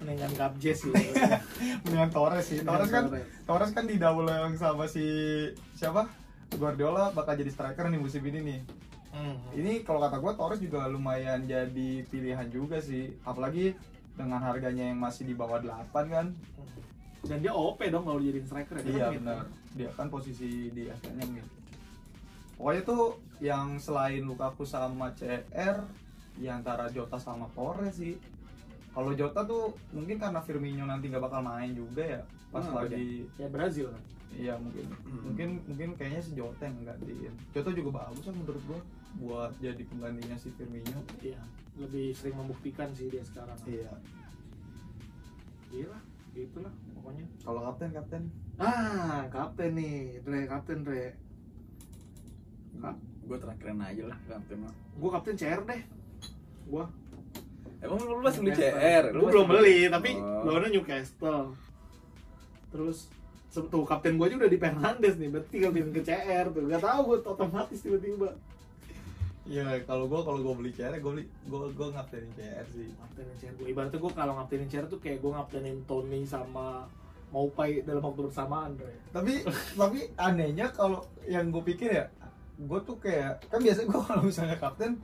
Mendingan 0.00 0.32
Gabjes 0.32 0.78
sih. 0.80 0.92
mendingan 1.84 2.10
Torres 2.10 2.44
sih 2.46 2.58
Torres 2.60 2.88
kan 2.88 3.12
Torres. 3.44 3.70
Kan 3.70 3.84
di 3.84 3.96
double 3.96 4.26
yang 4.26 4.56
sama 4.56 4.84
si 4.84 5.04
siapa 5.72 6.08
Guardiola 6.50 7.10
bakal 7.10 7.36
jadi 7.36 7.48
striker 7.48 7.86
nih 7.86 7.98
musim 7.98 8.24
ini 8.24 8.40
nih 8.42 8.60
Hmm. 9.10 9.34
ini 9.52 9.82
kalau 9.82 9.98
kata 9.98 10.16
gue 10.16 10.32
Torres 10.32 10.62
juga 10.62 10.86
lumayan 10.86 11.42
jadi 11.42 12.06
pilihan 12.06 12.46
juga 12.46 12.78
sih 12.78 13.10
apalagi 13.20 13.74
dengan 14.14 14.38
harganya 14.38 14.86
yang 14.86 14.96
masih 14.96 15.26
di 15.26 15.34
bawah 15.34 15.58
8 15.58 15.90
kan 16.06 16.30
Dan 17.20 17.42
dia 17.42 17.50
OP 17.50 17.82
dong 17.84 18.06
kalau 18.06 18.16
jadi 18.16 18.38
striker 18.38 18.78
ya. 18.78 18.86
Iya 18.86 18.86
kan 18.86 19.10
mid. 19.10 19.18
benar 19.18 19.38
dia 19.74 19.90
kan 19.90 20.06
posisi 20.06 20.70
di 20.70 20.86
atasnya 20.86 21.26
nih 21.26 21.42
pokoknya 22.54 22.82
tuh 22.86 23.02
yang 23.40 23.66
selain 23.76 24.22
Lukaku 24.22 24.62
sama 24.62 25.10
CR 25.10 25.82
ya 26.38 26.50
antara 26.54 26.86
Jota 26.86 27.18
sama 27.18 27.50
Torres 27.50 27.98
sih 27.98 28.14
kalau 28.90 29.10
Jota 29.12 29.40
tuh 29.42 29.64
mungkin 29.90 30.16
karena 30.16 30.40
Firmino 30.40 30.84
nanti 30.84 31.06
nggak 31.06 31.22
bakal 31.22 31.40
main 31.40 31.70
juga 31.70 32.02
ya 32.02 32.20
pas 32.50 32.62
Hmm, 32.62 32.74
lagi 32.76 33.24
Ya 33.36 33.46
Brazil 33.46 33.86
kan. 33.88 34.02
iya 34.30 34.54
mungkin 34.56 34.86
Hmm. 35.00 35.22
mungkin 35.24 35.48
mungkin 35.64 35.88
kayaknya 35.94 36.20
si 36.20 36.30
Jota 36.34 36.62
yang 36.62 36.82
gantiin 36.84 37.34
Jota 37.50 37.70
juga 37.70 37.90
bagus 38.00 38.22
kan 38.22 38.34
menurut 38.34 38.62
gua 38.64 38.80
buat 39.12 39.52
jadi 39.58 39.82
penggantinya 39.84 40.34
si 40.34 40.50
Firmino 40.52 41.02
Iya, 41.18 41.38
lebih 41.76 42.14
sering 42.14 42.34
membuktikan 42.36 42.90
sih 42.90 43.06
dia 43.06 43.22
sekarang. 43.22 43.58
iya 43.64 43.90
Iya 45.68 45.86
lah, 45.86 46.02
gitulah 46.32 46.74
pokoknya. 46.92 47.26
kalau 47.42 47.60
kapten 47.64 47.90
kapten 47.92 48.22
Ah, 48.56 49.24
kapten 49.30 49.72
nih, 49.72 50.18
Dre, 50.20 50.44
kapten 50.44 50.82
Dre. 50.82 51.14
gue 53.20 53.38
terakhir 53.38 53.66
aja 53.70 54.04
lah 54.04 54.18
kapten 54.26 54.58
mah 54.60 54.74
Gua 54.96 55.10
kapten 55.14 55.34
CR 55.34 55.62
deh. 55.64 55.82
Gua. 56.66 56.84
Emang 57.80 57.98
lu 58.00 58.20
masih 58.20 58.40
beli 58.40 58.52
CR 58.54 59.04
Lu 59.10 59.26
belum 59.26 59.46
beli, 59.46 59.88
tapi 59.88 60.10
Oh. 60.16 60.44
lawannya 60.46 60.68
Newcastle. 60.72 61.52
Terus 62.70 63.08
tuh 63.50 63.82
kapten 63.82 64.14
gua 64.14 64.30
aja 64.30 64.38
udah 64.38 64.46
di 64.46 64.56
Fernandes 64.56 65.18
nih, 65.18 65.28
berarti 65.28 65.48
tinggal 65.50 65.72
pindah 65.74 65.92
ke 65.92 66.02
CR 66.02 66.46
tuh. 66.48 66.62
Gak 66.64 66.80
tau 66.80 67.00
gua 67.02 67.16
otomatis 67.20 67.80
tiba-tiba. 67.80 68.30
iya 69.44 69.82
kalau 69.82 70.06
gua 70.06 70.22
kalau 70.22 70.38
gua 70.40 70.54
beli 70.54 70.70
CR 70.70 70.94
gua 71.00 71.18
beli 71.18 71.26
gua 71.44 71.66
gua 71.74 71.88
ngaptenin 71.90 72.30
CR 72.32 72.62
sih 72.70 72.86
Ngaptenin 72.92 73.34
CR 73.34 73.52
gua. 73.58 73.66
Ibaratnya 73.66 73.98
gua 73.98 74.12
kalau 74.14 74.32
ngaptenin 74.38 74.68
CR 74.68 74.86
tuh 74.86 75.00
kayak 75.00 75.18
gua 75.18 75.42
ngaptenin 75.42 75.76
Tony 75.84 76.22
sama 76.22 76.86
Maupai 77.30 77.82
dalam 77.82 78.02
waktu 78.02 78.26
bersamaan, 78.26 78.74
Dre. 78.74 78.90
tapi 79.10 79.46
tapi 79.78 80.02
anehnya 80.18 80.66
kalau 80.70 80.98
yang 81.24 81.46
gue 81.48 81.62
pikir 81.62 81.86
ya 81.94 82.10
gue 82.58 82.80
tuh 82.82 82.98
kayak 82.98 83.38
kan 83.46 83.62
biasanya 83.62 83.86
gue 83.86 84.02
kalau 84.10 84.22
misalnya 84.26 84.58
kapten 84.58 84.98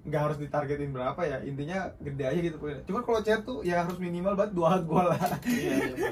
nggak 0.00 0.22
harus 0.22 0.38
ditargetin 0.38 0.90
berapa 0.90 1.20
ya 1.20 1.36
intinya 1.42 1.92
gede 1.98 2.24
aja 2.24 2.40
gitu 2.40 2.56
poinnya 2.56 2.80
cuma 2.82 3.00
kalau 3.00 3.20
chat 3.20 3.40
tuh 3.40 3.60
ya 3.60 3.84
harus 3.84 3.96
minimal 3.96 4.32
banget 4.32 4.52
dua 4.52 4.80
gol 4.80 5.06
lah 5.06 5.20
Iya, 5.44 5.74
iya. 5.92 6.10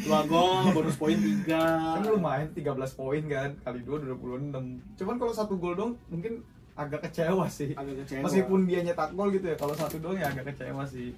Dua 0.00 0.20
gol, 0.24 0.72
bonus 0.72 0.96
poin 0.96 1.14
tiga. 1.14 1.64
kan 1.94 2.02
lumayan 2.02 2.48
13 2.50 2.64
poin 2.92 3.22
kan 3.22 3.50
kali 3.60 3.80
dua 3.80 3.96
26 4.00 4.56
cuman 4.96 5.14
kalau 5.16 5.32
satu 5.32 5.54
gol 5.54 5.74
dong 5.74 5.92
mungkin 6.06 6.40
agak 6.74 7.04
kecewa 7.04 7.44
sih 7.46 7.72
agak 7.72 8.04
kecewa. 8.04 8.24
meskipun 8.24 8.60
dia 8.64 8.80
nyetak 8.82 9.12
gol 9.12 9.28
gitu 9.28 9.46
ya 9.46 9.56
kalau 9.56 9.72
satu 9.72 9.96
doang 9.96 10.16
ya 10.16 10.26
agak 10.26 10.50
kecewa 10.50 10.84
sih 10.84 11.12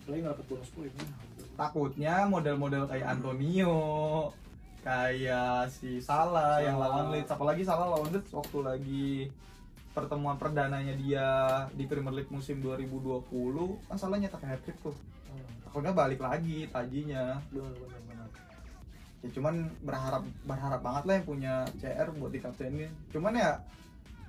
Apalagi 0.00 0.20
nggak 0.20 0.34
dapet 0.34 0.46
bonus 0.48 0.70
poin. 0.70 0.92
takutnya 1.54 2.14
model-model 2.24 2.84
kayak 2.86 3.06
Antonio 3.10 3.76
kayak 4.80 5.68
si 5.68 5.98
Salah 5.98 6.58
yang 6.58 6.76
Salah. 6.76 6.88
lawan 6.94 7.06
Leeds 7.12 7.28
apalagi 7.28 7.62
Salah 7.62 7.86
lawan 7.90 8.08
Leeds 8.10 8.30
waktu 8.30 8.58
lagi 8.62 9.10
pertemuan 9.98 10.38
perdananya 10.38 10.94
dia 10.94 11.26
di 11.72 11.84
Premier 11.84 12.14
League 12.14 12.30
musim 12.30 12.62
2020 12.62 13.26
kan 13.84 13.96
Salah 13.96 14.16
nyetak 14.16 14.38
hat 14.40 14.62
trick 14.62 14.78
tuh 14.78 14.94
Hmm, 15.28 15.44
takutnya 15.60 15.92
balik 15.92 16.18
lagi 16.18 16.64
tajinya 16.66 17.36
benar 17.50 17.68
benar 17.74 18.00
benar. 18.06 18.28
ya 19.18 19.28
cuman 19.28 19.54
berharap 19.82 20.22
berharap 20.42 20.80
banget 20.80 21.02
lah 21.04 21.14
yang 21.14 21.26
punya 21.26 21.54
CR 21.76 22.08
buat 22.16 22.32
di 22.32 22.40
kaptenin 22.40 22.88
cuman 23.10 23.36
ya 23.36 23.50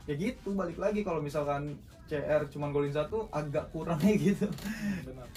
ya 0.03 0.13
gitu 0.13 0.51
balik 0.51 0.75
lagi 0.75 0.99
kalau 1.01 1.23
misalkan 1.23 1.79
CR 2.05 2.49
cuman 2.49 2.73
golin 2.73 2.91
satu 2.91 3.29
agak 3.31 3.71
kurangnya 3.71 4.11
gitu 4.27 4.51
benar. 5.05 5.27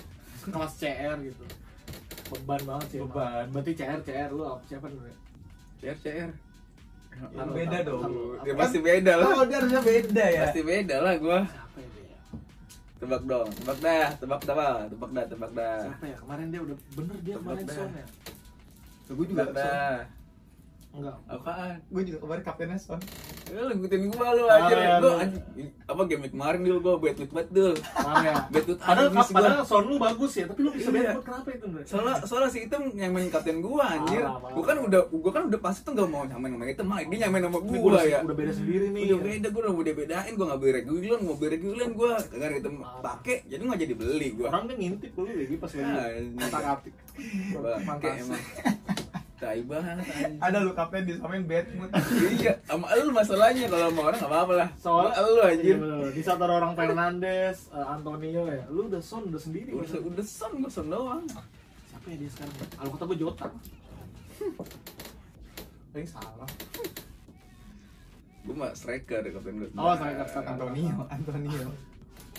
Kelas 0.43 0.73
CR 0.75 1.17
gitu. 1.23 1.45
Beban 2.33 2.63
banget 2.67 2.87
sih. 2.89 2.99
emang. 2.99 3.15
Beban. 3.15 3.45
Berarti 3.53 3.73
CR 3.77 4.01
CR 4.03 4.31
lu 4.33 4.43
apa 4.43 4.63
siapa 4.67 4.91
nih? 4.91 5.15
CR 5.79 5.99
CR 6.01 6.31
Ya, 7.13 7.27
Halo, 7.39 7.53
beda 7.55 7.79
dong. 7.85 8.03
Dia 8.43 8.55
pasti 8.57 8.79
beda 8.81 9.13
lah. 9.21 9.27
oh 9.37 9.45
dia 9.47 9.57
harusnya 9.61 9.81
beda 9.81 10.25
ya. 10.27 10.43
Pasti 10.49 10.61
beda 10.65 10.97
lah 11.01 11.15
Siapa 11.19 11.81
ya 11.81 11.93
tebak 13.03 13.23
dong 13.27 13.51
tebak 13.51 13.79
dah 13.83 14.09
tebak 14.15 14.41
dah 14.47 14.87
tebak 14.87 15.11
dah 15.11 15.25
tebak 15.27 15.51
dah. 15.59 15.79
Siapa 15.91 16.07
ya? 16.07 16.17
Kemarin 16.23 16.47
dia 16.55 16.61
udah 16.63 16.77
bener 16.95 17.17
dia 17.27 17.35
Tebak 17.35 17.43
kemarin 17.43 17.65
dah. 17.67 17.75
Son 17.75 17.91
ya? 17.91 18.07
gue 19.13 19.27
juga 19.27 19.43
tebak 19.43 19.55
dah 19.59 19.95
Enggak. 20.93 21.17
apaan 21.27 21.81
gue 21.83 22.03
juga 22.05 22.19
kemarin 22.21 22.43
kaptennya 22.43 22.77
Son 22.77 23.01
Ya, 23.49 23.61
lu 23.61 23.73
ngikutin 23.75 24.09
gua 24.09 24.33
lu 24.33 24.45
Ah, 24.45 24.61
aja 24.63 24.73
ya, 24.73 24.97
lu 24.97 25.03
lu. 25.03 25.11
anjing. 25.15 25.69
apa 25.83 26.03
game 26.05 26.25
kemarin 26.27 26.61
dulu 26.63 26.79
gua 26.79 26.95
bet 26.99 27.17
bet 27.19 27.49
dul 27.49 27.73
Paham 27.75 28.17
ya? 28.23 28.35
bet 28.47 28.65
bet 28.65 28.79
Padahal, 28.79 29.09
padahal 29.11 29.61
Son 29.63 29.85
lu 29.85 29.97
bagus 29.97 30.33
ya, 30.35 30.45
tapi 30.47 30.61
lu 30.61 30.71
bisa 30.71 30.89
Iya. 30.89 30.97
bad 31.03 31.13
mood 31.13 31.25
kenapa 31.27 31.49
itu, 31.51 31.67
Bre? 31.67 31.83
soalnya 31.83 32.15
soalnya 32.23 32.49
si 32.49 32.59
hitam 32.63 32.83
yang 32.93 33.09
main 33.11 33.29
kapten 33.29 33.61
gua 33.61 33.85
anjir 33.91 34.25
gua 34.25 34.65
kan 34.65 34.77
udah 34.81 35.01
gua 35.11 35.33
kan 35.33 35.43
udah 35.49 35.61
pasti 35.61 35.81
tuh 35.83 35.93
gak 35.93 36.09
mau 36.09 36.23
nyamain 36.23 36.49
sama 36.51 36.65
hitam 36.67 36.87
mah 36.87 36.99
dia 37.03 37.19
nyamain 37.23 37.43
sama 37.43 37.59
udah, 37.59 38.03
ya 38.03 38.19
udah 38.21 38.37
beda 38.37 38.53
sendiri 38.53 38.87
nih. 38.91 39.03
udah 39.07 39.19
beda 39.23 39.49
gua 39.49 39.61
udah 39.63 39.75
udah 39.75 39.95
bedain 39.95 40.33
gua 40.33 40.47
gak 40.47 40.61
beli 40.61 40.73
regulan 40.75 41.19
mau 41.23 41.35
beli 41.35 41.51
regulan 41.53 41.89
gua 41.93 42.13
kagak 42.23 42.51
hitam 42.55 42.73
pakai 42.99 43.37
jadi 43.47 43.61
nggak 43.63 43.81
jadi 43.83 43.95
beli 43.95 44.29
gua 44.33 44.47
Orang 44.51 44.65
kan 44.67 44.77
ngintip 44.77 45.13
dulu 45.13 45.29
lagi 45.31 45.57
pas 45.57 45.73
Ah, 45.73 45.81
lagi 45.83 46.21
ini. 46.23 46.37
otak 46.39 46.63
atik. 46.71 46.95
pakai 47.83 48.11
emang 48.19 48.41
tai 49.43 49.59
banget 49.61 49.99
anjing. 49.99 50.39
ada 50.39 50.59
lu 50.61 50.71
kapten 50.71 51.03
disamain 51.03 51.43
bad 51.43 51.67
mood 51.75 51.91
iya 52.33 52.55
sama 52.63 52.87
lu 52.95 53.11
masalahnya 53.11 53.67
kalau 53.67 53.91
sama 53.91 54.01
orang 54.05 54.21
gak 54.21 54.31
apa-apa 54.31 54.53
lah 54.55 54.69
Soalnya 54.79 55.13
Sama 55.13 55.29
lu 55.29 55.41
anjir 55.43 55.67
Iya, 55.69 55.83
bener. 55.83 56.09
Di 56.09 56.23
saat 56.23 56.39
ada 56.39 56.55
orang 56.55 56.73
Fernandes, 56.73 57.59
eh, 57.69 57.87
Antonio 57.89 58.43
ya, 58.47 58.63
lu 58.69 58.87
udah 58.87 59.03
Son 59.03 59.27
udah 59.27 59.37
sendiri. 59.37 59.75
udah 59.75 59.83
kan? 59.85 59.99
udah 60.07 60.25
son 60.25 60.53
gua 60.57 60.71
son 60.71 60.87
doang 60.87 61.27
Siapa 61.85 62.07
ya 62.07 62.17
dia 62.17 62.31
sekarang? 62.31 62.55
Kalau 62.71 62.91
kata 62.93 63.05
gue 63.05 63.19
Jota. 63.19 63.47
paling 65.89 66.09
salah 66.09 66.49
gua 68.43 68.55
mah 68.57 68.71
striker 68.73 69.23
kapten 69.25 69.55
gua 69.57 69.69
Oh, 69.77 69.93
striker, 69.93 70.25
striker. 70.25 70.51
Antonio 70.51 70.97
Antonio 71.09 71.69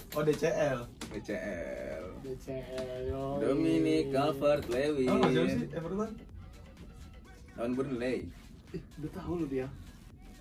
oh 0.10 0.22
DCL 0.22 0.80
BCL 1.10 2.04
DCL. 2.22 2.86
yoi. 3.08 3.40
Dominic 3.40 4.06
Calvert 4.10 4.66
Lewin 4.68 5.08
oh 5.10 5.28
jauh 5.28 5.48
sih 5.48 5.68
Everton 5.70 6.12
lawan 7.56 7.72
Burnley 7.74 8.26
Eh, 8.72 8.82
udah 8.98 9.12
tahu 9.14 9.34
lu 9.38 9.46
dia. 9.46 9.70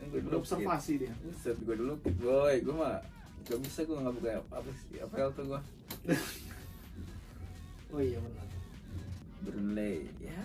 gue 0.02 0.18
Udah 0.18 0.40
observasi 0.40 0.92
dia. 0.98 1.12
Buset, 1.20 1.54
gue 1.54 1.74
dulu 1.74 1.94
kid 2.00 2.16
boy, 2.16 2.54
gue 2.58 2.72
mah 2.72 2.96
gak 3.42 3.58
bisa 3.60 3.82
gue 3.82 3.92
nggak 3.92 4.14
buka 4.16 4.30
apa 4.50 4.70
sih 4.72 4.96
apa 4.98 5.14
tuh 5.30 5.44
gue 5.46 5.60
Oh 7.92 8.00
iya 8.00 8.16
benar. 8.16 8.46
Burnley 9.42 10.06
ya 10.16 10.38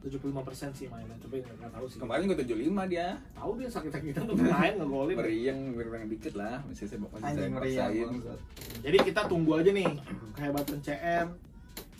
75% 0.00 0.32
sih 0.72 0.88
mainnya, 0.88 1.14
tapi 1.20 1.38
nggak 1.38 1.52
nggak 1.54 1.70
tahu 1.70 1.84
sih. 1.86 1.98
kemarin 2.00 2.22
gue 2.26 2.38
75 2.42 2.90
dia 2.90 3.06
tahu 3.32 3.50
dia 3.54 3.68
sakit-sakitan 3.70 4.22
tuh 4.24 4.34
main 4.34 4.74
ngegolin. 4.74 5.14
meriang 5.14 5.58
meriang 5.70 6.08
dikit 6.08 6.34
lah 6.34 6.58
masih 6.66 6.88
saya 6.88 6.98
masih 6.98 7.22
saya 7.22 8.02
bangsat. 8.02 8.40
Jadi 8.82 8.96
kita 9.04 9.20
tunggu 9.28 9.52
aja 9.54 9.70
nih 9.70 9.86
kehebatan 10.32 10.78
CR, 10.80 11.26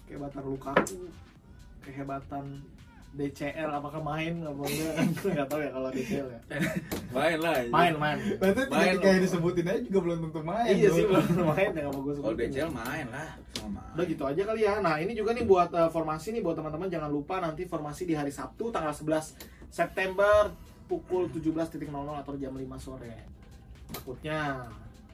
kehebatan 0.04 0.42
Lukaku, 0.42 1.00
kehebatan 1.80 2.44
DCL 3.12 3.68
apakah 3.68 4.00
main 4.00 4.40
apa 4.40 4.62
enggak? 4.64 4.94
Enggak 5.28 5.46
tahu 5.52 5.60
ya 5.60 5.70
kalau 5.76 5.88
DCL 5.92 6.28
ya. 6.32 6.40
main 7.16 7.38
lah 7.44 7.52
anjing. 7.60 7.72
Main, 7.76 7.94
main. 8.00 8.18
Berarti 8.40 8.62
Main 8.72 8.94
loh. 8.96 9.20
disebutin 9.20 9.66
aja 9.68 9.80
juga 9.84 9.98
belum 10.00 10.18
tentu 10.28 10.40
main 10.40 10.72
iya 10.72 10.88
sih 10.88 11.04
belum 11.04 11.24
main 11.52 11.70
ya 11.76 11.84
gue 11.92 12.14
kalau 12.16 12.36
DCL 12.36 12.70
main 12.72 13.06
lah 13.12 13.30
sama 13.52 13.80
Udah 13.92 14.04
gitu 14.08 14.24
aja 14.24 14.42
kali 14.48 14.60
ya. 14.64 14.74
Nah, 14.80 14.96
ini 14.96 15.12
juga 15.12 15.36
nih 15.36 15.44
buat 15.44 15.68
eh, 15.76 15.90
formasi 15.92 16.32
nih 16.32 16.40
buat 16.40 16.56
teman-teman 16.56 16.88
jangan 16.88 17.10
lupa 17.12 17.36
nanti 17.44 17.68
formasi 17.68 18.08
di 18.08 18.16
hari 18.16 18.32
Sabtu 18.32 18.72
tanggal 18.72 18.96
11 18.96 19.68
September 19.68 20.48
pukul 20.88 21.28
17.00 21.28 21.84
atau 21.92 22.32
jam 22.40 22.56
5 22.56 22.64
sore. 22.80 23.28
Takutnya 23.92 24.72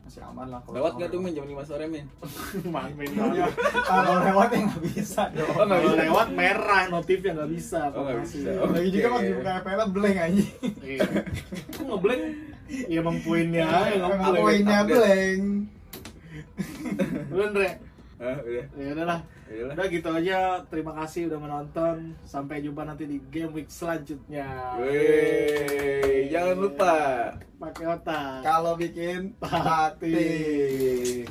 masih 0.09 0.25
aman 0.25 0.49
lah 0.49 0.61
kalau 0.65 0.81
lewat 0.81 0.91
sama 0.97 1.01
gak 1.05 1.11
tuh 1.13 1.21
min? 1.21 1.33
Jam 1.37 1.45
5 1.45 1.69
sore 1.69 1.85
min? 1.85 2.07
Main 2.73 2.93
main 2.97 3.11
Ya, 3.13 3.45
kalau 3.85 4.15
lewat 4.25 4.49
ya 4.57 4.61
nggak 4.65 4.83
bisa 4.89 5.23
dong. 5.37 5.53
Oh, 5.53 5.65
nggak 5.69 5.81
Kalau 5.85 5.97
lewat 6.01 6.29
merah 6.33 6.83
notifnya 6.89 7.31
nggak 7.37 7.51
bisa. 7.53 7.81
Oh, 7.93 8.09
nggak 8.09 8.19
bisa. 8.25 8.49
lagi 8.57 8.89
juga 8.89 9.07
pas 9.13 9.21
dibuka 9.21 9.51
FPL 9.61 9.83
blank 9.93 10.17
aja 10.17 10.45
Iya. 10.81 11.01
Kok 11.77 11.83
ngeblank? 11.85 12.23
Ya 12.89 12.97
emang 13.05 13.17
poinnya 13.21 13.65
aja 13.69 13.95
ngeblank. 14.01 14.41
poinnya 14.41 14.79
blank? 14.89 15.43
Lu 17.29 17.41
Andre? 17.45 17.69
ah 18.19 18.37
udah. 18.41 18.65
Ya 18.81 18.93
udahlah. 19.49 19.73
ya 19.73 19.81
udah 19.81 19.87
gitu 19.89 20.09
aja. 20.13 20.41
Terima 20.69 20.93
kasih 21.01 21.33
udah 21.33 21.39
menonton. 21.41 21.97
Sampai 22.29 22.61
jumpa 22.61 22.85
nanti 22.85 23.09
di 23.09 23.19
game 23.33 23.53
week 23.57 23.73
selanjutnya. 23.73 24.77
Wey, 24.77 26.29
jangan 26.29 26.57
lupa 26.61 26.97
Pakai 27.59 27.85
otak. 27.89 28.45
kalau 28.45 28.77
bikin 28.77 29.33
taktik 29.41 31.27